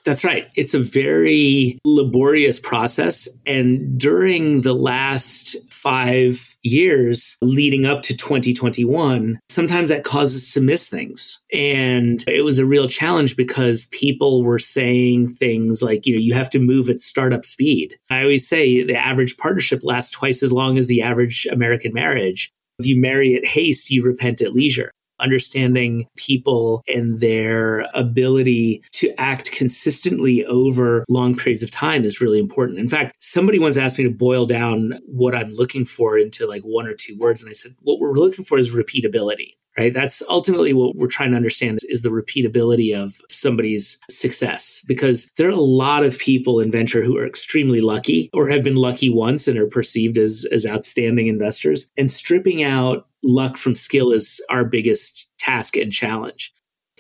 That's 0.05 0.25
right. 0.25 0.49
It's 0.57 0.75
a 0.75 0.81
very 0.81 1.79
laborious 1.85 2.59
process. 2.59 3.29
And 3.47 3.99
during 3.99 4.63
the 4.63 4.75
last 4.75 5.57
five 5.73 6.57
years 6.63 7.37
leading 7.43 7.85
up 7.85 8.03
to 8.03 8.17
2021, 8.17 9.39
sometimes 9.49 9.89
that 9.89 10.05
causes 10.05 10.43
us 10.43 10.55
to 10.55 10.61
miss 10.61 10.89
things. 10.89 11.41
And 11.53 12.23
it 12.27 12.45
was 12.45 12.59
a 12.59 12.67
real 12.67 12.89
challenge 12.89 13.37
because 13.37 13.87
people 13.87 14.43
were 14.43 14.59
saying 14.59 15.29
things 15.29 15.83
like, 15.83 16.07
you 16.07 16.15
know, 16.15 16.21
you 16.21 16.35
have 16.35 16.51
to 16.51 16.59
move 16.59 16.89
at 16.89 17.01
startup 17.01 17.45
speed. 17.45 17.97
I 18.11 18.23
always 18.23 18.47
say 18.47 18.83
the 18.83 18.97
average 18.97 19.37
partnership 19.37 19.81
lasts 19.83 20.11
twice 20.11 20.43
as 20.43 20.53
long 20.53 20.79
as 20.79 20.89
the 20.89 21.03
average 21.03 21.47
American 21.51 21.93
marriage. 21.93 22.53
If 22.79 22.87
you 22.87 23.01
marry 23.01 23.35
at 23.37 23.45
haste, 23.45 23.91
you 23.91 24.03
repent 24.03 24.41
at 24.41 24.53
leisure 24.53 24.91
understanding 25.23 26.07
people 26.17 26.83
and 26.93 27.21
their 27.21 27.87
ability 27.95 28.83
to 28.93 29.13
act 29.19 29.53
consistently 29.53 30.45
over 30.47 31.05
long 31.09 31.35
periods 31.35 31.63
of 31.63 31.71
time 31.71 32.05
is 32.05 32.21
really 32.21 32.39
important. 32.39 32.79
In 32.79 32.89
fact, 32.89 33.15
somebody 33.19 33.59
once 33.59 33.77
asked 33.77 33.99
me 33.99 34.05
to 34.05 34.11
boil 34.11 34.47
down 34.47 34.99
what 35.07 35.35
I'm 35.35 35.51
looking 35.51 35.85
for 35.85 36.19
into 36.19 36.47
like 36.47 36.63
one 36.63 36.87
or 36.87 36.95
two 36.95 37.17
words. 37.19 37.43
And 37.43 37.51
I 37.51 37.55
said, 37.55 37.73
what 37.83 38.01
we're 38.01 38.13
looking 38.13 38.45
for 38.45 38.59
is 38.59 38.75
repeatability 38.75 39.53
right? 39.79 39.93
That's 39.93 40.23
ultimately 40.29 40.73
what 40.73 40.97
we're 40.97 41.07
trying 41.07 41.31
to 41.31 41.37
understand 41.37 41.79
is 41.89 42.03
the 42.03 42.11
repeatability 42.11 42.97
of 42.97 43.21
somebody's 43.31 43.99
success 44.11 44.85
because 44.87 45.31
there 45.37 45.49
are 45.49 45.53
a 45.53 45.57
lot 45.57 46.05
of 46.05 46.19
people 46.19 46.61
in 46.61 46.71
venture 46.71 47.03
who 47.03 47.17
are 47.17 47.27
extremely 47.27 47.81
lucky 47.81 48.31
or 48.33 48.49
have 48.49 48.63
been 48.63 48.77
lucky 48.77 49.09
once 49.09 49.49
and 49.49 49.59
are 49.59 49.67
perceived 49.67 50.19
as, 50.19 50.47
as 50.53 50.67
outstanding 50.67 51.27
investors. 51.27 51.91
And 51.97 52.11
stripping 52.11 52.63
out 52.63 53.07
luck 53.23 53.57
from 53.57 53.75
skill 53.75 54.13
is 54.13 54.45
our 54.51 54.65
biggest 54.65 55.31
task 55.39 55.77
and 55.77 55.93
challenge. 55.93 56.53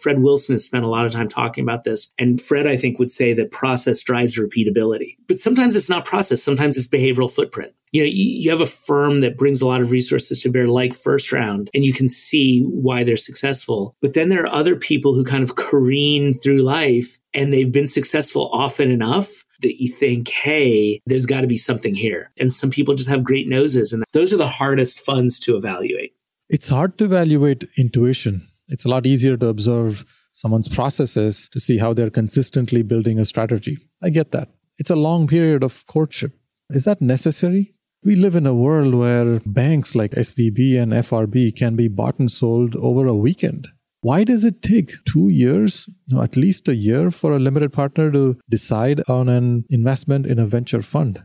Fred 0.02 0.20
Wilson 0.20 0.54
has 0.54 0.64
spent 0.64 0.84
a 0.84 0.88
lot 0.88 1.06
of 1.06 1.12
time 1.12 1.28
talking 1.28 1.62
about 1.62 1.84
this. 1.84 2.10
And 2.18 2.40
Fred, 2.40 2.66
I 2.66 2.76
think, 2.76 2.98
would 2.98 3.10
say 3.10 3.32
that 3.34 3.52
process 3.52 4.02
drives 4.02 4.38
repeatability. 4.38 5.16
But 5.28 5.38
sometimes 5.38 5.76
it's 5.76 5.88
not 5.88 6.04
process, 6.04 6.42
sometimes 6.42 6.76
it's 6.76 6.88
behavioral 6.88 7.30
footprint. 7.30 7.72
You 7.92 8.02
know, 8.02 8.10
you, 8.10 8.50
have 8.50 8.62
a 8.62 8.66
firm 8.66 9.20
that 9.20 9.36
brings 9.36 9.60
a 9.60 9.66
lot 9.66 9.82
of 9.82 9.90
resources 9.90 10.40
to 10.40 10.48
bear, 10.48 10.66
like 10.66 10.94
First 10.94 11.30
Round, 11.30 11.68
and 11.74 11.84
you 11.84 11.92
can 11.92 12.08
see 12.08 12.62
why 12.62 13.04
they're 13.04 13.18
successful. 13.18 13.94
But 14.00 14.14
then 14.14 14.30
there 14.30 14.44
are 14.44 14.52
other 14.52 14.76
people 14.76 15.14
who 15.14 15.24
kind 15.24 15.42
of 15.42 15.56
careen 15.56 16.32
through 16.32 16.62
life 16.62 17.18
and 17.34 17.52
they've 17.52 17.70
been 17.70 17.88
successful 17.88 18.48
often 18.50 18.90
enough 18.90 19.44
that 19.60 19.80
you 19.80 19.92
think, 19.92 20.30
hey, 20.30 21.00
there's 21.04 21.26
got 21.26 21.42
to 21.42 21.46
be 21.46 21.58
something 21.58 21.94
here. 21.94 22.30
And 22.38 22.50
some 22.50 22.70
people 22.70 22.94
just 22.94 23.10
have 23.10 23.24
great 23.24 23.46
noses. 23.46 23.92
And 23.92 24.04
those 24.12 24.32
are 24.32 24.38
the 24.38 24.48
hardest 24.48 25.00
funds 25.00 25.38
to 25.40 25.56
evaluate. 25.56 26.14
It's 26.48 26.68
hard 26.68 26.96
to 26.98 27.04
evaluate 27.04 27.64
intuition 27.76 28.48
it's 28.72 28.86
a 28.86 28.88
lot 28.88 29.06
easier 29.06 29.36
to 29.36 29.48
observe 29.48 30.04
someone's 30.32 30.68
processes 30.68 31.48
to 31.50 31.60
see 31.60 31.76
how 31.76 31.92
they're 31.92 32.10
consistently 32.10 32.82
building 32.82 33.18
a 33.18 33.26
strategy. 33.26 33.76
I 34.02 34.08
get 34.08 34.32
that. 34.32 34.48
It's 34.78 34.90
a 34.90 34.96
long 34.96 35.26
period 35.26 35.62
of 35.62 35.86
courtship. 35.86 36.32
Is 36.70 36.84
that 36.84 37.02
necessary? 37.02 37.74
We 38.02 38.16
live 38.16 38.34
in 38.34 38.46
a 38.46 38.54
world 38.54 38.94
where 38.94 39.40
banks 39.44 39.94
like 39.94 40.12
SVB 40.12 40.82
and 40.82 40.92
FRB 40.92 41.54
can 41.54 41.76
be 41.76 41.88
bought 41.88 42.18
and 42.18 42.32
sold 42.32 42.74
over 42.76 43.06
a 43.06 43.14
weekend. 43.14 43.68
Why 44.00 44.24
does 44.24 44.42
it 44.42 44.62
take 44.62 44.92
two 45.04 45.28
years, 45.28 45.88
no, 46.08 46.22
at 46.22 46.36
least 46.36 46.66
a 46.66 46.74
year, 46.74 47.10
for 47.10 47.36
a 47.36 47.38
limited 47.38 47.72
partner 47.72 48.10
to 48.10 48.38
decide 48.50 49.02
on 49.08 49.28
an 49.28 49.64
investment 49.70 50.26
in 50.26 50.40
a 50.40 50.46
venture 50.46 50.82
fund? 50.82 51.22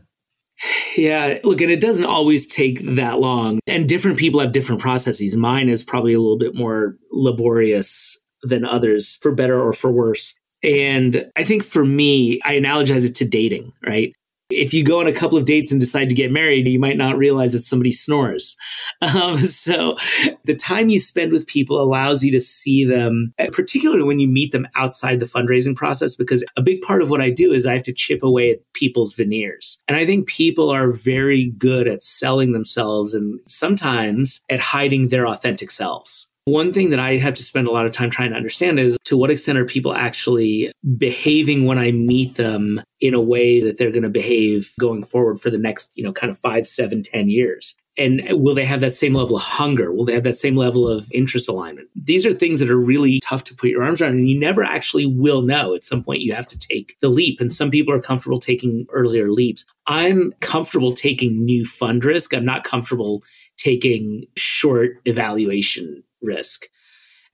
Yeah, 0.96 1.38
look, 1.44 1.60
and 1.60 1.70
it 1.70 1.80
doesn't 1.80 2.06
always 2.06 2.46
take 2.46 2.80
that 2.96 3.20
long. 3.20 3.60
And 3.66 3.88
different 3.88 4.18
people 4.18 4.40
have 4.40 4.52
different 4.52 4.80
processes. 4.80 5.36
Mine 5.36 5.68
is 5.68 5.84
probably 5.84 6.12
a 6.12 6.20
little 6.20 6.38
bit 6.38 6.54
more 6.54 6.96
laborious 7.12 8.16
than 8.42 8.64
others, 8.64 9.18
for 9.22 9.32
better 9.32 9.60
or 9.60 9.72
for 9.72 9.90
worse. 9.90 10.36
And 10.62 11.30
I 11.36 11.44
think 11.44 11.62
for 11.62 11.84
me, 11.84 12.40
I 12.44 12.54
analogize 12.54 13.06
it 13.06 13.14
to 13.16 13.28
dating, 13.28 13.72
right? 13.86 14.12
If 14.50 14.72
you 14.72 14.82
go 14.82 15.00
on 15.00 15.06
a 15.06 15.12
couple 15.12 15.36
of 15.36 15.44
dates 15.44 15.70
and 15.70 15.80
decide 15.80 16.08
to 16.08 16.14
get 16.14 16.32
married, 16.32 16.66
you 16.66 16.78
might 16.78 16.96
not 16.96 17.18
realize 17.18 17.52
that 17.52 17.64
somebody 17.64 17.92
snores. 17.92 18.56
Um, 19.00 19.36
so 19.36 19.96
the 20.44 20.56
time 20.56 20.88
you 20.88 20.98
spend 20.98 21.30
with 21.30 21.46
people 21.46 21.80
allows 21.80 22.24
you 22.24 22.32
to 22.32 22.40
see 22.40 22.84
them, 22.84 23.32
particularly 23.52 24.02
when 24.02 24.18
you 24.18 24.26
meet 24.26 24.50
them 24.50 24.66
outside 24.74 25.20
the 25.20 25.26
fundraising 25.26 25.76
process, 25.76 26.16
because 26.16 26.44
a 26.56 26.62
big 26.62 26.80
part 26.82 27.00
of 27.00 27.08
what 27.08 27.20
I 27.20 27.30
do 27.30 27.52
is 27.52 27.66
I 27.66 27.74
have 27.74 27.84
to 27.84 27.92
chip 27.92 28.22
away 28.22 28.50
at 28.50 28.58
people's 28.74 29.14
veneers. 29.14 29.82
And 29.86 29.96
I 29.96 30.04
think 30.04 30.26
people 30.26 30.68
are 30.70 30.90
very 30.90 31.50
good 31.58 31.86
at 31.86 32.02
selling 32.02 32.52
themselves 32.52 33.14
and 33.14 33.38
sometimes 33.46 34.42
at 34.50 34.60
hiding 34.60 35.08
their 35.08 35.28
authentic 35.28 35.70
selves. 35.70 36.27
One 36.48 36.72
thing 36.72 36.88
that 36.90 36.98
I 36.98 37.18
have 37.18 37.34
to 37.34 37.42
spend 37.42 37.66
a 37.66 37.70
lot 37.70 37.84
of 37.84 37.92
time 37.92 38.08
trying 38.08 38.30
to 38.30 38.36
understand 38.36 38.80
is 38.80 38.96
to 39.04 39.18
what 39.18 39.30
extent 39.30 39.58
are 39.58 39.66
people 39.66 39.92
actually 39.92 40.72
behaving 40.96 41.66
when 41.66 41.76
I 41.76 41.92
meet 41.92 42.36
them 42.36 42.80
in 43.00 43.12
a 43.12 43.20
way 43.20 43.60
that 43.60 43.76
they're 43.76 43.90
going 43.90 44.02
to 44.02 44.08
behave 44.08 44.72
going 44.80 45.04
forward 45.04 45.38
for 45.38 45.50
the 45.50 45.58
next, 45.58 45.92
you 45.94 46.02
know, 46.02 46.12
kind 46.12 46.30
of 46.30 46.38
five, 46.38 46.66
seven, 46.66 47.02
ten 47.02 47.28
years. 47.28 47.76
And 47.98 48.22
will 48.30 48.54
they 48.54 48.64
have 48.64 48.80
that 48.80 48.94
same 48.94 49.12
level 49.12 49.36
of 49.36 49.42
hunger? 49.42 49.92
Will 49.92 50.06
they 50.06 50.14
have 50.14 50.22
that 50.22 50.36
same 50.36 50.56
level 50.56 50.88
of 50.88 51.06
interest 51.12 51.50
alignment? 51.50 51.88
These 51.94 52.24
are 52.24 52.32
things 52.32 52.60
that 52.60 52.70
are 52.70 52.80
really 52.80 53.20
tough 53.22 53.44
to 53.44 53.54
put 53.54 53.68
your 53.68 53.82
arms 53.82 54.00
around, 54.00 54.12
and 54.12 54.28
you 54.28 54.38
never 54.38 54.62
actually 54.62 55.04
will 55.04 55.42
know. 55.42 55.74
At 55.74 55.84
some 55.84 56.02
point, 56.02 56.22
you 56.22 56.32
have 56.32 56.46
to 56.48 56.58
take 56.58 56.96
the 57.00 57.08
leap. 57.08 57.42
And 57.42 57.52
some 57.52 57.70
people 57.70 57.92
are 57.92 58.00
comfortable 58.00 58.38
taking 58.38 58.86
earlier 58.90 59.30
leaps. 59.30 59.66
I'm 59.86 60.32
comfortable 60.40 60.92
taking 60.92 61.44
new 61.44 61.66
fund 61.66 62.06
risk. 62.06 62.32
I'm 62.32 62.44
not 62.44 62.64
comfortable 62.64 63.22
taking 63.58 64.24
short 64.36 64.92
evaluation 65.04 66.04
risk. 66.22 66.66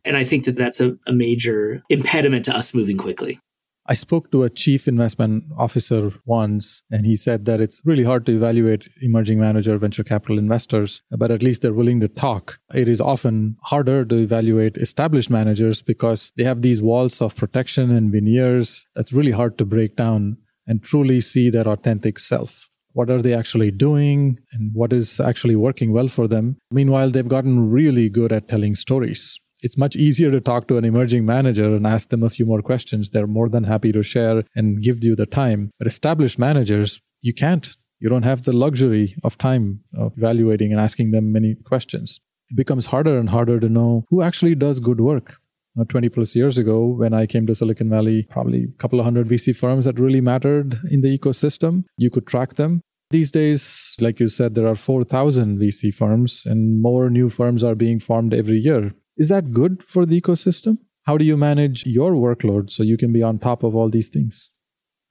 And 0.05 0.17
I 0.17 0.25
think 0.25 0.45
that 0.45 0.57
that's 0.57 0.81
a, 0.81 0.97
a 1.07 1.13
major 1.13 1.83
impediment 1.89 2.45
to 2.47 2.57
us 2.57 2.75
moving 2.75 2.99
quickly. 2.99 3.39
I 3.87 3.93
spoke 3.93 4.31
to 4.31 4.45
a 4.45 4.51
chief 4.51 4.89
investment 4.89 5.45
officer 5.59 6.11
once, 6.25 6.83
and 6.91 7.05
he 7.05 7.17
said 7.17 7.45
that 7.45 7.61
it's 7.61 7.83
really 7.85 8.05
hard 8.05 8.25
to 8.27 8.33
evaluate 8.33 8.89
emerging 9.03 9.39
manager 9.39 9.77
venture 9.77 10.03
capital 10.05 10.39
investors, 10.39 11.03
but 11.11 11.31
at 11.31 11.43
least 11.43 11.61
they're 11.61 11.75
willing 11.75 12.01
to 12.01 12.09
talk. 12.09 12.59
It 12.75 12.89
is 12.89 12.99
often 12.99 13.57
harder 13.65 14.07
to 14.07 14.17
evaluate 14.17 14.79
established 14.79 15.29
managers 15.29 15.83
because 15.83 16.33
they 16.39 16.45
have 16.45 16.63
these 16.63 16.81
walls 16.81 17.21
of 17.21 17.37
protection 17.37 17.91
and 17.91 18.11
veneers 18.11 18.87
that's 18.95 19.13
really 19.13 19.33
hard 19.33 19.59
to 19.59 19.67
break 19.67 19.97
down 19.97 20.39
and 20.67 20.83
truly 20.83 21.21
see 21.21 21.51
their 21.51 21.69
authentic 21.69 22.19
self. 22.19 22.71
What 22.95 23.11
are 23.11 23.21
they 23.21 23.35
actually 23.35 23.73
doing 23.73 24.39
and 24.53 24.71
what 24.73 24.93
is 24.93 25.21
actually 25.21 25.57
working 25.57 25.93
well 25.93 26.09
for 26.09 26.27
them? 26.27 26.57
Meanwhile, 26.71 27.11
they've 27.11 27.29
gotten 27.29 27.71
really 27.71 28.09
good 28.09 28.33
at 28.33 28.49
telling 28.49 28.77
stories. 28.77 29.41
It's 29.63 29.77
much 29.77 29.97
easier 29.97 30.31
to 30.31 30.41
talk 30.41 30.69
to 30.69 30.77
an 30.77 30.85
emerging 30.85 31.27
manager 31.27 31.75
and 31.75 31.87
ask 31.87 32.11
them 32.11 32.23
a 32.23 32.31
few 32.31 32.47
more 32.47 32.63
questions. 32.63 33.11
They're 33.11 33.27
more 33.27 33.49
than 33.49 33.65
happy 33.65 33.91
to 33.93 34.03
share 34.03 34.45
and 34.55 34.81
give 34.81 35.03
you 35.03 35.17
the 35.17 35.27
time. 35.27 35.71
But 35.79 35.89
established 35.89 36.39
managers, 36.39 37.01
you 37.21 37.35
can't. 37.35 37.77
You 37.99 38.09
don't 38.09 38.23
have 38.23 38.43
the 38.43 38.53
luxury 38.53 39.17
of 39.25 39.39
time 39.39 39.81
of 39.97 40.17
evaluating 40.17 40.71
and 40.71 40.81
asking 40.81 41.11
them 41.11 41.33
many 41.33 41.57
questions. 41.65 42.21
It 42.51 42.57
becomes 42.57 42.87
harder 42.87 43.19
and 43.19 43.31
harder 43.31 43.59
to 43.59 43.69
know 43.69 44.05
who 44.09 44.23
actually 44.23 44.55
does 44.55 44.79
good 44.79 45.01
work. 45.01 45.41
Now, 45.77 45.85
20 45.85 46.09
plus 46.09 46.37
years 46.37 46.57
ago, 46.57 46.87
when 46.87 47.13
I 47.13 47.27
came 47.27 47.47
to 47.47 47.55
Silicon 47.55 47.91
Valley, 47.91 48.23
probably 48.31 48.65
a 48.65 48.79
couple 48.79 49.01
of 49.01 49.05
hundred 49.05 49.29
VC 49.29 49.57
firms 49.57 49.87
that 49.87 49.99
really 49.99 50.21
mattered 50.21 50.79
in 50.91 51.01
the 51.01 51.19
ecosystem. 51.19 51.85
You 51.97 52.11
could 52.11 52.27
track 52.27 52.55
them. 52.55 52.81
These 53.11 53.33
days, 53.33 53.97
like 54.01 54.21
you 54.21 54.29
said, 54.29 54.55
there 54.55 54.67
are 54.67 54.77
4,000 54.77 55.59
VC 55.59 55.93
firms 55.93 56.45
and 56.47 56.81
more 56.81 57.11
new 57.11 57.29
firms 57.29 57.65
are 57.65 57.75
being 57.75 58.01
formed 58.01 58.33
every 58.33 58.59
year. 58.59 58.93
Is 59.17 59.29
that 59.29 59.51
good 59.53 59.83
for 59.85 60.07
the 60.07 60.21
ecosystem? 60.21 60.79
How 61.07 61.19
do 61.19 61.25
you 61.25 61.37
manage 61.37 61.85
your 61.87 62.13
workload 62.13 62.71
so 62.71 62.83
you 62.83 62.97
can 62.97 63.13
be 63.13 63.23
on 63.23 63.39
top 63.39 63.63
of 63.63 63.77
all 63.77 63.91
these 63.91 64.09
things? 64.09 64.51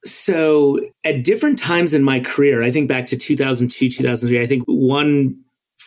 So, 0.06 0.80
at 1.06 1.24
different 1.24 1.58
times 1.58 1.94
in 1.94 2.04
my 2.04 2.20
career, 2.20 2.62
I 2.62 2.72
think 2.72 2.90
back 2.90 3.06
to 3.08 3.18
2002, 3.18 3.88
2003, 3.88 4.42
I 4.42 4.48
think 4.48 4.64
one 4.66 5.43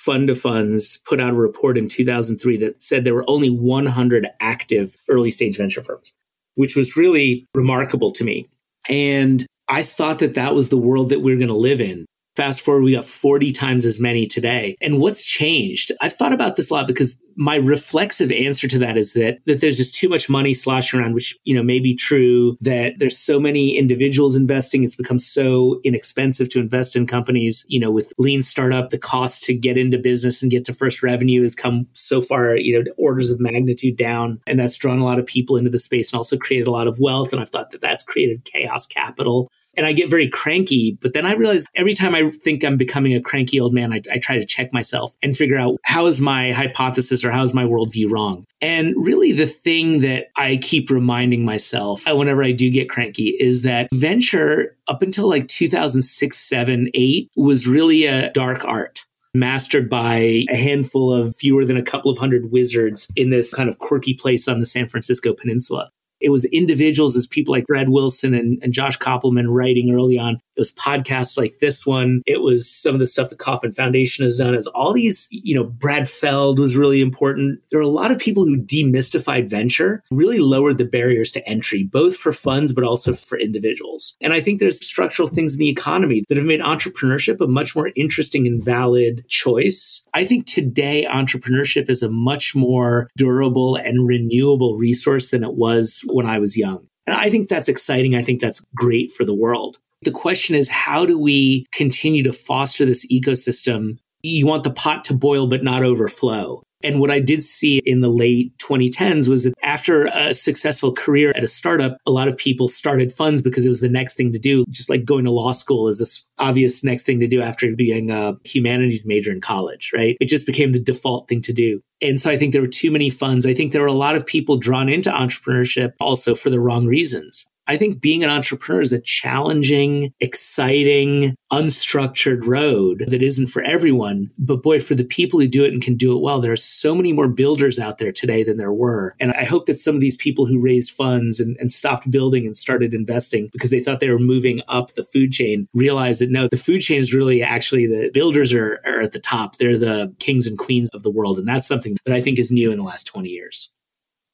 fund 0.06 0.30
of 0.30 0.38
funds 0.38 0.98
put 0.98 1.20
out 1.20 1.34
a 1.34 1.36
report 1.36 1.76
in 1.76 1.88
2003 1.88 2.56
that 2.58 2.80
said 2.80 3.02
there 3.02 3.12
were 3.12 3.28
only 3.28 3.50
100 3.50 4.28
active 4.40 4.94
early 5.08 5.32
stage 5.32 5.56
venture 5.56 5.82
firms, 5.82 6.14
which 6.54 6.76
was 6.76 6.96
really 6.96 7.44
remarkable 7.54 8.12
to 8.12 8.24
me. 8.24 8.48
And 8.88 9.44
I 9.68 9.82
thought 9.82 10.20
that 10.20 10.36
that 10.36 10.54
was 10.54 10.68
the 10.68 10.78
world 10.78 11.08
that 11.08 11.20
we 11.20 11.32
are 11.32 11.36
going 11.36 11.48
to 11.48 11.54
live 11.54 11.80
in. 11.80 12.06
Fast 12.36 12.60
forward, 12.60 12.82
we 12.82 12.92
got 12.92 13.04
40 13.04 13.50
times 13.50 13.86
as 13.86 13.98
many 13.98 14.26
today. 14.26 14.76
And 14.82 15.00
what's 15.00 15.24
changed? 15.24 15.90
I've 16.02 16.12
thought 16.12 16.34
about 16.34 16.56
this 16.56 16.70
a 16.70 16.74
lot 16.74 16.86
because 16.86 17.18
my 17.36 17.56
reflexive 17.56 18.32
answer 18.32 18.66
to 18.66 18.78
that 18.78 18.96
is 18.96 19.12
that, 19.12 19.38
that 19.44 19.60
there's 19.60 19.76
just 19.76 19.94
too 19.94 20.08
much 20.08 20.28
money 20.28 20.54
sloshing 20.54 21.00
around, 21.00 21.14
which, 21.14 21.36
you 21.44 21.54
know, 21.54 21.62
may 21.62 21.78
be 21.78 21.94
true 21.94 22.56
that 22.60 22.98
there's 22.98 23.18
so 23.18 23.38
many 23.38 23.76
individuals 23.76 24.36
investing. 24.36 24.84
It's 24.84 24.96
become 24.96 25.18
so 25.18 25.80
inexpensive 25.84 26.48
to 26.50 26.60
invest 26.60 26.96
in 26.96 27.06
companies. 27.06 27.64
You 27.68 27.80
know, 27.80 27.90
with 27.90 28.12
lean 28.18 28.42
startup, 28.42 28.90
the 28.90 28.98
cost 28.98 29.44
to 29.44 29.54
get 29.54 29.76
into 29.78 29.98
business 29.98 30.42
and 30.42 30.50
get 30.50 30.64
to 30.66 30.72
first 30.72 31.02
revenue 31.02 31.42
has 31.42 31.54
come 31.54 31.86
so 31.92 32.20
far, 32.20 32.56
you 32.56 32.78
know, 32.78 32.90
orders 32.96 33.30
of 33.30 33.40
magnitude 33.40 33.96
down. 33.96 34.40
And 34.46 34.58
that's 34.58 34.76
drawn 34.76 34.98
a 34.98 35.04
lot 35.04 35.18
of 35.18 35.26
people 35.26 35.56
into 35.56 35.70
the 35.70 35.78
space 35.78 36.12
and 36.12 36.18
also 36.18 36.36
created 36.38 36.66
a 36.66 36.72
lot 36.72 36.88
of 36.88 36.98
wealth. 37.00 37.32
And 37.32 37.40
I've 37.40 37.50
thought 37.50 37.70
that 37.70 37.80
that's 37.80 38.02
created 38.02 38.44
chaos 38.44 38.86
capital 38.86 39.50
and 39.76 39.86
I 39.86 39.92
get 39.92 40.10
very 40.10 40.28
cranky. 40.28 40.98
But 41.00 41.12
then 41.12 41.26
I 41.26 41.34
realize 41.34 41.66
every 41.74 41.94
time 41.94 42.14
I 42.14 42.28
think 42.30 42.64
I'm 42.64 42.76
becoming 42.76 43.14
a 43.14 43.20
cranky 43.20 43.60
old 43.60 43.74
man, 43.74 43.92
I, 43.92 44.02
I, 44.10 44.18
try 44.18 44.38
to 44.38 44.46
check 44.46 44.72
myself 44.72 45.14
and 45.22 45.36
figure 45.36 45.58
out 45.58 45.78
how 45.84 46.06
is 46.06 46.20
my 46.20 46.52
hypothesis 46.52 47.24
or 47.24 47.30
how 47.30 47.42
is 47.42 47.54
my 47.54 47.64
worldview 47.64 48.10
wrong. 48.10 48.44
And 48.60 48.94
really, 48.96 49.32
the 49.32 49.46
thing 49.46 50.00
that 50.00 50.28
I 50.36 50.58
keep 50.58 50.90
reminding 50.90 51.44
myself 51.44 52.04
whenever 52.06 52.42
I 52.42 52.52
do 52.52 52.70
get 52.70 52.88
cranky 52.88 53.36
is 53.38 53.62
that 53.62 53.88
venture 53.92 54.76
up 54.88 55.02
until 55.02 55.28
like 55.28 55.48
2006, 55.48 56.38
7, 56.38 56.90
8 56.94 57.30
was 57.36 57.66
really 57.66 58.06
a 58.06 58.30
dark 58.32 58.64
art 58.64 59.04
mastered 59.36 59.88
by 59.88 60.44
a 60.48 60.56
handful 60.56 61.12
of 61.12 61.36
fewer 61.36 61.64
than 61.64 61.76
a 61.76 61.82
couple 61.82 62.10
of 62.10 62.18
hundred 62.18 62.50
wizards 62.50 63.08
in 63.14 63.30
this 63.30 63.54
kind 63.54 63.68
of 63.68 63.78
quirky 63.78 64.14
place 64.14 64.48
on 64.48 64.60
the 64.60 64.66
San 64.66 64.86
Francisco 64.86 65.34
Peninsula. 65.34 65.90
It 66.20 66.30
was 66.30 66.44
individuals 66.46 67.16
as 67.16 67.26
people 67.26 67.52
like 67.52 67.66
Brad 67.66 67.88
Wilson 67.88 68.34
and, 68.34 68.58
and 68.62 68.72
Josh 68.72 68.98
Kopelman 68.98 69.46
writing 69.48 69.90
early 69.94 70.18
on. 70.18 70.38
It 70.56 70.60
was 70.60 70.72
podcasts 70.72 71.36
like 71.36 71.58
this 71.60 71.86
one. 71.86 72.22
It 72.26 72.40
was 72.40 72.70
some 72.70 72.94
of 72.94 73.00
the 73.00 73.06
stuff 73.06 73.28
the 73.28 73.36
Kauffman 73.36 73.72
Foundation 73.72 74.24
has 74.24 74.38
done. 74.38 74.56
Was 74.56 74.66
all 74.68 74.92
these, 74.92 75.28
you 75.30 75.54
know, 75.54 75.64
Brad 75.64 76.08
Feld 76.08 76.58
was 76.58 76.76
really 76.76 77.02
important. 77.02 77.60
There 77.70 77.78
are 77.78 77.82
a 77.82 77.88
lot 77.88 78.10
of 78.10 78.18
people 78.18 78.44
who 78.44 78.56
demystified 78.56 79.50
venture, 79.50 80.02
really 80.10 80.38
lowered 80.38 80.78
the 80.78 80.84
barriers 80.84 81.30
to 81.32 81.46
entry, 81.48 81.84
both 81.84 82.16
for 82.16 82.32
funds, 82.32 82.72
but 82.72 82.84
also 82.84 83.12
for 83.12 83.38
individuals. 83.38 84.16
And 84.20 84.32
I 84.32 84.40
think 84.40 84.60
there's 84.60 84.84
structural 84.84 85.28
things 85.28 85.54
in 85.54 85.58
the 85.58 85.68
economy 85.68 86.24
that 86.28 86.38
have 86.38 86.46
made 86.46 86.60
entrepreneurship 86.60 87.40
a 87.40 87.46
much 87.46 87.76
more 87.76 87.90
interesting 87.94 88.46
and 88.46 88.62
valid 88.64 89.26
choice. 89.28 90.06
I 90.14 90.24
think 90.24 90.46
today 90.46 91.06
entrepreneurship 91.10 91.90
is 91.90 92.02
a 92.02 92.10
much 92.10 92.54
more 92.54 93.08
durable 93.16 93.76
and 93.76 94.06
renewable 94.06 94.76
resource 94.78 95.30
than 95.30 95.44
it 95.44 95.54
was 95.54 96.02
when 96.06 96.26
I 96.26 96.38
was 96.38 96.56
young. 96.56 96.86
And 97.06 97.16
I 97.16 97.30
think 97.30 97.48
that's 97.48 97.68
exciting. 97.68 98.14
I 98.14 98.22
think 98.22 98.40
that's 98.40 98.64
great 98.74 99.10
for 99.12 99.24
the 99.24 99.34
world. 99.34 99.78
The 100.02 100.10
question 100.10 100.54
is, 100.54 100.68
how 100.68 101.06
do 101.06 101.18
we 101.18 101.66
continue 101.72 102.22
to 102.22 102.32
foster 102.32 102.84
this 102.84 103.10
ecosystem? 103.10 103.98
You 104.22 104.46
want 104.46 104.64
the 104.64 104.70
pot 104.70 105.04
to 105.04 105.14
boil, 105.14 105.46
but 105.46 105.62
not 105.62 105.82
overflow. 105.82 106.62
And 106.82 107.00
what 107.00 107.10
I 107.10 107.20
did 107.20 107.42
see 107.42 107.80
in 107.84 108.00
the 108.00 108.08
late 108.08 108.56
2010s 108.58 109.28
was 109.28 109.44
that 109.44 109.54
after 109.62 110.06
a 110.06 110.34
successful 110.34 110.92
career 110.92 111.32
at 111.34 111.42
a 111.42 111.48
startup, 111.48 111.96
a 112.06 112.10
lot 112.10 112.28
of 112.28 112.36
people 112.36 112.68
started 112.68 113.10
funds 113.10 113.42
because 113.42 113.64
it 113.64 113.70
was 113.70 113.80
the 113.80 113.88
next 113.88 114.14
thing 114.14 114.30
to 114.32 114.38
do. 114.38 114.64
Just 114.68 114.90
like 114.90 115.04
going 115.04 115.24
to 115.24 115.30
law 115.30 115.52
school 115.52 115.88
is 115.88 115.98
this 115.98 116.28
obvious 116.38 116.84
next 116.84 117.04
thing 117.04 117.18
to 117.20 117.26
do 117.26 117.40
after 117.40 117.74
being 117.74 118.10
a 118.10 118.36
humanities 118.44 119.06
major 119.06 119.32
in 119.32 119.40
college, 119.40 119.90
right? 119.94 120.16
It 120.20 120.28
just 120.28 120.46
became 120.46 120.72
the 120.72 120.80
default 120.80 121.28
thing 121.28 121.40
to 121.42 121.52
do. 121.52 121.80
And 122.02 122.20
so 122.20 122.30
I 122.30 122.36
think 122.36 122.52
there 122.52 122.62
were 122.62 122.68
too 122.68 122.90
many 122.90 123.10
funds. 123.10 123.46
I 123.46 123.54
think 123.54 123.72
there 123.72 123.82
were 123.82 123.86
a 123.86 123.92
lot 123.92 124.16
of 124.16 124.26
people 124.26 124.56
drawn 124.56 124.88
into 124.88 125.10
entrepreneurship 125.10 125.92
also 126.00 126.34
for 126.34 126.50
the 126.50 126.60
wrong 126.60 126.86
reasons. 126.86 127.48
I 127.68 127.76
think 127.76 128.00
being 128.00 128.22
an 128.22 128.30
entrepreneur 128.30 128.80
is 128.80 128.92
a 128.92 129.00
challenging, 129.00 130.12
exciting, 130.20 131.34
unstructured 131.52 132.46
road 132.46 133.04
that 133.08 133.22
isn't 133.22 133.48
for 133.48 133.62
everyone. 133.62 134.30
But 134.38 134.62
boy, 134.62 134.78
for 134.80 134.94
the 134.94 135.04
people 135.04 135.40
who 135.40 135.48
do 135.48 135.64
it 135.64 135.72
and 135.72 135.82
can 135.82 135.96
do 135.96 136.16
it 136.16 136.22
well, 136.22 136.40
there 136.40 136.52
are 136.52 136.56
so 136.56 136.94
many 136.94 137.12
more 137.12 137.28
builders 137.28 137.78
out 137.78 137.98
there 137.98 138.12
today 138.12 138.44
than 138.44 138.56
there 138.56 138.72
were. 138.72 139.14
And 139.18 139.32
I 139.32 139.44
hope 139.44 139.66
that 139.66 139.78
some 139.78 139.94
of 139.94 140.00
these 140.00 140.16
people 140.16 140.46
who 140.46 140.60
raised 140.60 140.92
funds 140.92 141.40
and, 141.40 141.56
and 141.58 141.72
stopped 141.72 142.10
building 142.10 142.46
and 142.46 142.56
started 142.56 142.94
investing 142.94 143.48
because 143.52 143.70
they 143.70 143.80
thought 143.80 144.00
they 144.00 144.10
were 144.10 144.18
moving 144.18 144.60
up 144.68 144.94
the 144.94 145.04
food 145.04 145.32
chain 145.32 145.68
realize 145.74 146.20
that 146.20 146.30
no, 146.30 146.48
the 146.48 146.56
food 146.56 146.80
chain 146.80 146.98
is 146.98 147.14
really 147.14 147.42
actually 147.42 147.86
the 147.86 148.10
builders 148.12 148.52
are, 148.52 148.80
are 148.84 149.00
at 149.00 149.12
the 149.12 149.20
top. 149.20 149.56
They're 149.56 149.78
the 149.78 150.14
kings 150.20 150.46
and 150.46 150.58
queens 150.58 150.90
of 150.90 151.02
the 151.02 151.10
world. 151.10 151.38
And 151.38 151.48
that's 151.48 151.66
something 151.66 151.85
that 152.04 152.14
I 152.14 152.20
think 152.20 152.38
is 152.38 152.50
new 152.50 152.70
in 152.70 152.78
the 152.78 152.84
last 152.84 153.04
20 153.04 153.28
years. 153.28 153.72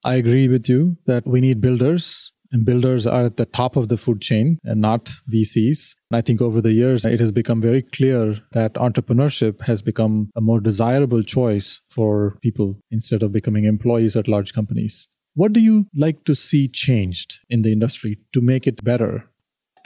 I 0.05 0.15
agree 0.17 0.49
with 0.49 0.69
you 0.69 0.97
that 1.07 1.27
we 1.27 1.41
need 1.41 1.61
builders 1.61 2.33
and 2.53 2.67
builders 2.67 3.07
are 3.07 3.25
at 3.25 3.39
the 3.39 3.47
top 3.47 3.77
of 3.77 3.89
the 3.89 3.97
food 3.97 4.21
chain 4.21 4.59
and 4.63 4.81
not 4.81 5.11
VCs. 5.33 5.97
And 6.11 6.19
I 6.19 6.21
think 6.21 6.43
over 6.43 6.61
the 6.61 6.73
years, 6.73 7.05
it 7.05 7.19
has 7.19 7.33
become 7.33 7.63
very 7.63 7.83
clear 7.83 8.39
that 8.53 8.75
entrepreneurship 8.75 9.63
has 9.63 9.81
become 9.81 10.31
a 10.37 10.41
more 10.41 10.61
desirable 10.61 11.23
choice 11.23 11.81
for 11.89 12.39
people 12.43 12.77
instead 12.91 13.23
of 13.23 13.33
becoming 13.33 13.65
employees 13.65 14.17
at 14.17 14.29
large 14.29 14.53
companies. 14.53 15.09
What 15.35 15.55
do 15.55 15.61
you 15.61 15.87
like 15.97 16.25
to 16.25 16.35
see 16.35 16.69
changed 16.69 17.41
in 17.49 17.63
the 17.63 17.73
industry 17.73 18.19
to 18.35 18.43
make 18.43 18.67
it 18.67 18.85
better? 18.85 19.31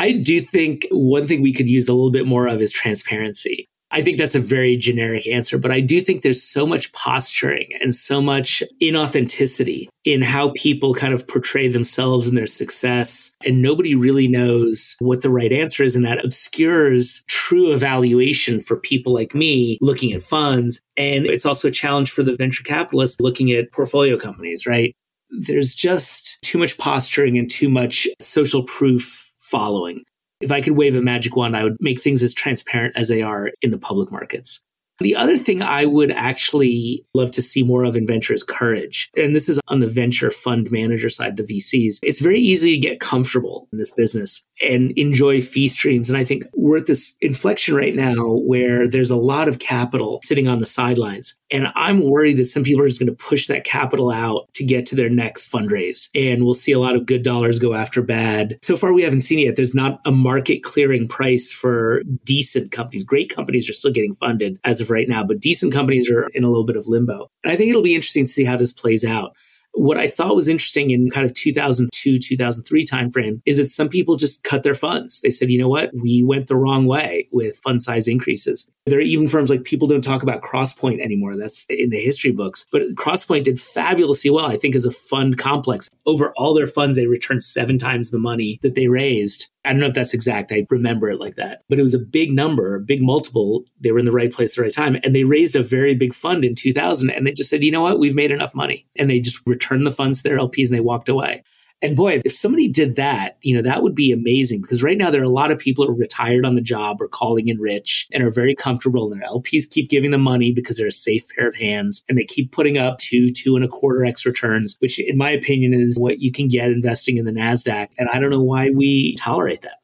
I 0.00 0.12
do 0.12 0.40
think 0.40 0.86
one 0.90 1.26
thing 1.26 1.40
we 1.40 1.52
could 1.52 1.70
use 1.70 1.88
a 1.88 1.94
little 1.94 2.10
bit 2.10 2.26
more 2.26 2.48
of 2.48 2.60
is 2.60 2.72
transparency. 2.72 3.68
I 3.92 4.02
think 4.02 4.18
that's 4.18 4.34
a 4.34 4.40
very 4.40 4.76
generic 4.76 5.28
answer, 5.28 5.58
but 5.58 5.70
I 5.70 5.80
do 5.80 6.00
think 6.00 6.22
there's 6.22 6.42
so 6.42 6.66
much 6.66 6.92
posturing 6.92 7.68
and 7.80 7.94
so 7.94 8.20
much 8.20 8.62
inauthenticity 8.82 9.86
in 10.04 10.22
how 10.22 10.52
people 10.56 10.92
kind 10.92 11.14
of 11.14 11.26
portray 11.26 11.68
themselves 11.68 12.26
and 12.26 12.36
their 12.36 12.46
success. 12.46 13.30
And 13.44 13.62
nobody 13.62 13.94
really 13.94 14.26
knows 14.26 14.96
what 14.98 15.22
the 15.22 15.30
right 15.30 15.52
answer 15.52 15.84
is. 15.84 15.94
And 15.94 16.04
that 16.04 16.24
obscures 16.24 17.22
true 17.28 17.72
evaluation 17.72 18.60
for 18.60 18.76
people 18.76 19.14
like 19.14 19.34
me 19.34 19.78
looking 19.80 20.12
at 20.12 20.22
funds. 20.22 20.80
And 20.96 21.26
it's 21.26 21.46
also 21.46 21.68
a 21.68 21.72
challenge 21.72 22.10
for 22.10 22.24
the 22.24 22.36
venture 22.36 22.64
capitalists 22.64 23.20
looking 23.20 23.52
at 23.52 23.72
portfolio 23.72 24.18
companies, 24.18 24.66
right? 24.66 24.94
There's 25.30 25.74
just 25.74 26.42
too 26.42 26.58
much 26.58 26.76
posturing 26.78 27.38
and 27.38 27.48
too 27.50 27.68
much 27.68 28.08
social 28.20 28.64
proof 28.64 29.32
following. 29.38 30.02
If 30.40 30.52
I 30.52 30.60
could 30.60 30.76
wave 30.76 30.94
a 30.94 31.02
magic 31.02 31.34
wand, 31.34 31.56
I 31.56 31.64
would 31.64 31.76
make 31.80 32.00
things 32.00 32.22
as 32.22 32.34
transparent 32.34 32.96
as 32.96 33.08
they 33.08 33.22
are 33.22 33.50
in 33.62 33.70
the 33.70 33.78
public 33.78 34.12
markets. 34.12 34.62
The 34.98 35.16
other 35.16 35.36
thing 35.36 35.62
I 35.62 35.84
would 35.84 36.10
actually 36.10 37.04
love 37.14 37.30
to 37.32 37.42
see 37.42 37.62
more 37.62 37.84
of 37.84 37.96
in 37.96 38.06
venture 38.06 38.34
is 38.34 38.42
courage. 38.42 39.10
And 39.16 39.34
this 39.34 39.48
is 39.48 39.60
on 39.68 39.80
the 39.80 39.88
venture 39.88 40.30
fund 40.30 40.70
manager 40.70 41.10
side, 41.10 41.36
the 41.36 41.42
VCs. 41.42 41.98
It's 42.02 42.20
very 42.20 42.40
easy 42.40 42.72
to 42.72 42.78
get 42.78 43.00
comfortable 43.00 43.68
in 43.72 43.78
this 43.78 43.90
business 43.90 44.46
and 44.62 44.92
enjoy 44.92 45.40
fee 45.40 45.68
streams. 45.68 46.08
And 46.08 46.18
I 46.18 46.24
think 46.24 46.44
we're 46.54 46.78
at 46.78 46.86
this 46.86 47.16
inflection 47.20 47.74
right 47.74 47.94
now 47.94 48.14
where 48.16 48.88
there's 48.88 49.10
a 49.10 49.16
lot 49.16 49.48
of 49.48 49.58
capital 49.58 50.20
sitting 50.24 50.48
on 50.48 50.60
the 50.60 50.66
sidelines. 50.66 51.36
And 51.50 51.68
I'm 51.74 52.08
worried 52.08 52.38
that 52.38 52.46
some 52.46 52.64
people 52.64 52.82
are 52.82 52.88
just 52.88 52.98
going 52.98 53.14
to 53.14 53.24
push 53.24 53.46
that 53.48 53.64
capital 53.64 54.10
out 54.10 54.48
to 54.54 54.64
get 54.64 54.86
to 54.86 54.96
their 54.96 55.10
next 55.10 55.52
fundraise. 55.52 56.08
And 56.14 56.44
we'll 56.44 56.54
see 56.54 56.72
a 56.72 56.78
lot 56.80 56.96
of 56.96 57.06
good 57.06 57.22
dollars 57.22 57.58
go 57.58 57.74
after 57.74 58.02
bad. 58.02 58.58
So 58.62 58.76
far, 58.76 58.92
we 58.92 59.02
haven't 59.02 59.20
seen 59.20 59.38
it 59.40 59.42
yet. 59.42 59.56
There's 59.56 59.74
not 59.74 60.00
a 60.04 60.10
market 60.10 60.62
clearing 60.62 61.06
price 61.06 61.52
for 61.52 62.02
decent 62.24 62.72
companies. 62.72 63.04
Great 63.04 63.34
companies 63.34 63.68
are 63.68 63.74
still 63.74 63.92
getting 63.92 64.14
funded 64.14 64.58
as 64.64 64.80
of 64.86 64.90
right 64.90 65.08
now, 65.08 65.24
but 65.24 65.40
decent 65.40 65.72
companies 65.72 66.10
are 66.10 66.28
in 66.34 66.44
a 66.44 66.48
little 66.48 66.64
bit 66.64 66.76
of 66.76 66.86
limbo. 66.86 67.28
And 67.44 67.52
I 67.52 67.56
think 67.56 67.70
it'll 67.70 67.82
be 67.82 67.94
interesting 67.94 68.24
to 68.24 68.30
see 68.30 68.44
how 68.44 68.56
this 68.56 68.72
plays 68.72 69.04
out. 69.04 69.32
what 69.76 69.98
I 69.98 70.08
thought 70.08 70.34
was 70.34 70.48
interesting 70.48 70.90
in 70.90 71.10
kind 71.10 71.26
of 71.26 71.34
2002, 71.34 72.18
2003 72.18 72.84
timeframe 72.84 73.40
is 73.44 73.58
that 73.58 73.68
some 73.68 73.88
people 73.88 74.16
just 74.16 74.42
cut 74.42 74.62
their 74.62 74.74
funds. 74.74 75.20
They 75.20 75.30
said, 75.30 75.50
you 75.50 75.58
know 75.58 75.68
what, 75.68 75.90
we 75.94 76.22
went 76.22 76.46
the 76.46 76.56
wrong 76.56 76.86
way 76.86 77.28
with 77.30 77.58
fund 77.58 77.82
size 77.82 78.08
increases. 78.08 78.70
There 78.86 78.98
are 78.98 79.02
even 79.02 79.28
firms 79.28 79.50
like 79.50 79.64
people 79.64 79.86
don't 79.86 80.02
talk 80.02 80.22
about 80.22 80.42
Crosspoint 80.42 81.00
anymore. 81.00 81.36
That's 81.36 81.66
in 81.68 81.90
the 81.90 82.00
history 82.00 82.32
books. 82.32 82.64
But 82.72 82.82
Crosspoint 82.94 83.44
did 83.44 83.60
fabulously 83.60 84.30
well, 84.30 84.46
I 84.46 84.56
think, 84.56 84.74
as 84.74 84.86
a 84.86 84.90
fund 84.90 85.36
complex. 85.36 85.90
Over 86.06 86.32
all 86.36 86.54
their 86.54 86.66
funds, 86.66 86.96
they 86.96 87.06
returned 87.06 87.42
seven 87.42 87.76
times 87.78 88.10
the 88.10 88.18
money 88.18 88.58
that 88.62 88.76
they 88.76 88.88
raised. 88.88 89.50
I 89.66 89.70
don't 89.70 89.80
know 89.80 89.88
if 89.88 89.94
that's 89.94 90.14
exact. 90.14 90.52
I 90.52 90.66
remember 90.70 91.10
it 91.10 91.20
like 91.20 91.34
that. 91.34 91.62
But 91.68 91.78
it 91.78 91.82
was 91.82 91.94
a 91.94 91.98
big 91.98 92.30
number, 92.32 92.76
a 92.76 92.80
big 92.80 93.02
multiple. 93.02 93.64
They 93.80 93.92
were 93.92 93.98
in 93.98 94.04
the 94.04 94.12
right 94.12 94.32
place 94.32 94.52
at 94.52 94.56
the 94.56 94.62
right 94.62 94.72
time. 94.72 94.98
And 95.02 95.14
they 95.14 95.24
raised 95.24 95.56
a 95.56 95.62
very 95.62 95.94
big 95.94 96.14
fund 96.14 96.44
in 96.44 96.54
2000. 96.54 97.10
And 97.10 97.26
they 97.26 97.32
just 97.32 97.50
said, 97.50 97.62
you 97.62 97.72
know 97.72 97.82
what? 97.82 97.98
We've 97.98 98.14
made 98.14 98.30
enough 98.30 98.54
money. 98.54 98.86
And 98.96 99.10
they 99.10 99.20
just 99.20 99.40
returned 99.46 99.86
the 99.86 99.90
funds 99.90 100.22
to 100.22 100.28
their 100.28 100.38
LPs 100.38 100.68
and 100.68 100.76
they 100.76 100.80
walked 100.80 101.08
away. 101.08 101.42
And 101.82 101.96
boy, 101.96 102.22
if 102.24 102.32
somebody 102.32 102.68
did 102.68 102.96
that, 102.96 103.36
you 103.42 103.54
know, 103.54 103.62
that 103.62 103.82
would 103.82 103.94
be 103.94 104.10
amazing 104.10 104.62
because 104.62 104.82
right 104.82 104.96
now 104.96 105.10
there 105.10 105.20
are 105.20 105.24
a 105.24 105.28
lot 105.28 105.50
of 105.50 105.58
people 105.58 105.84
who 105.84 105.92
are 105.92 105.96
retired 105.96 106.46
on 106.46 106.54
the 106.54 106.62
job 106.62 107.00
or 107.00 107.08
calling 107.08 107.48
in 107.48 107.60
rich 107.60 108.08
and 108.12 108.22
are 108.22 108.30
very 108.30 108.54
comfortable 108.54 109.12
and 109.12 109.20
their 109.20 109.28
LPs 109.28 109.68
keep 109.68 109.90
giving 109.90 110.10
them 110.10 110.22
money 110.22 110.52
because 110.52 110.78
they're 110.78 110.86
a 110.86 110.92
safe 110.92 111.24
pair 111.36 111.46
of 111.46 111.54
hands 111.54 112.02
and 112.08 112.16
they 112.16 112.24
keep 112.24 112.50
putting 112.50 112.78
up 112.78 112.98
two, 112.98 113.30
two 113.30 113.56
and 113.56 113.64
a 113.64 113.68
quarter 113.68 114.04
X 114.04 114.24
returns, 114.24 114.76
which 114.78 114.98
in 114.98 115.18
my 115.18 115.30
opinion 115.30 115.74
is 115.74 115.98
what 115.98 116.20
you 116.20 116.32
can 116.32 116.48
get 116.48 116.70
investing 116.70 117.18
in 117.18 117.26
the 117.26 117.32
NASDAQ. 117.32 117.88
And 117.98 118.08
I 118.10 118.20
don't 118.20 118.30
know 118.30 118.42
why 118.42 118.70
we 118.70 119.14
tolerate 119.16 119.62
that. 119.62 119.80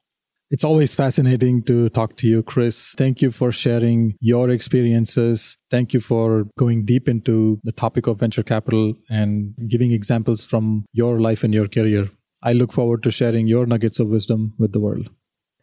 It's 0.52 0.64
always 0.64 0.94
fascinating 0.94 1.62
to 1.62 1.88
talk 1.88 2.14
to 2.18 2.26
you, 2.26 2.42
Chris. 2.42 2.94
Thank 2.98 3.22
you 3.22 3.30
for 3.30 3.52
sharing 3.52 4.16
your 4.20 4.50
experiences. 4.50 5.56
Thank 5.70 5.94
you 5.94 6.00
for 6.00 6.44
going 6.58 6.84
deep 6.84 7.08
into 7.08 7.58
the 7.64 7.72
topic 7.72 8.06
of 8.06 8.20
venture 8.20 8.42
capital 8.42 8.92
and 9.08 9.54
giving 9.66 9.92
examples 9.92 10.44
from 10.44 10.84
your 10.92 11.20
life 11.20 11.42
and 11.42 11.54
your 11.54 11.68
career. 11.68 12.10
I 12.42 12.52
look 12.52 12.70
forward 12.70 13.02
to 13.04 13.10
sharing 13.10 13.48
your 13.48 13.64
nuggets 13.64 13.98
of 13.98 14.08
wisdom 14.08 14.52
with 14.58 14.74
the 14.74 14.80
world. 14.80 15.08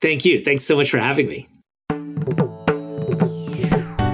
Thank 0.01 0.25
you. 0.25 0.43
Thanks 0.43 0.63
so 0.63 0.75
much 0.75 0.89
for 0.89 0.97
having 0.97 1.27
me. 1.27 1.47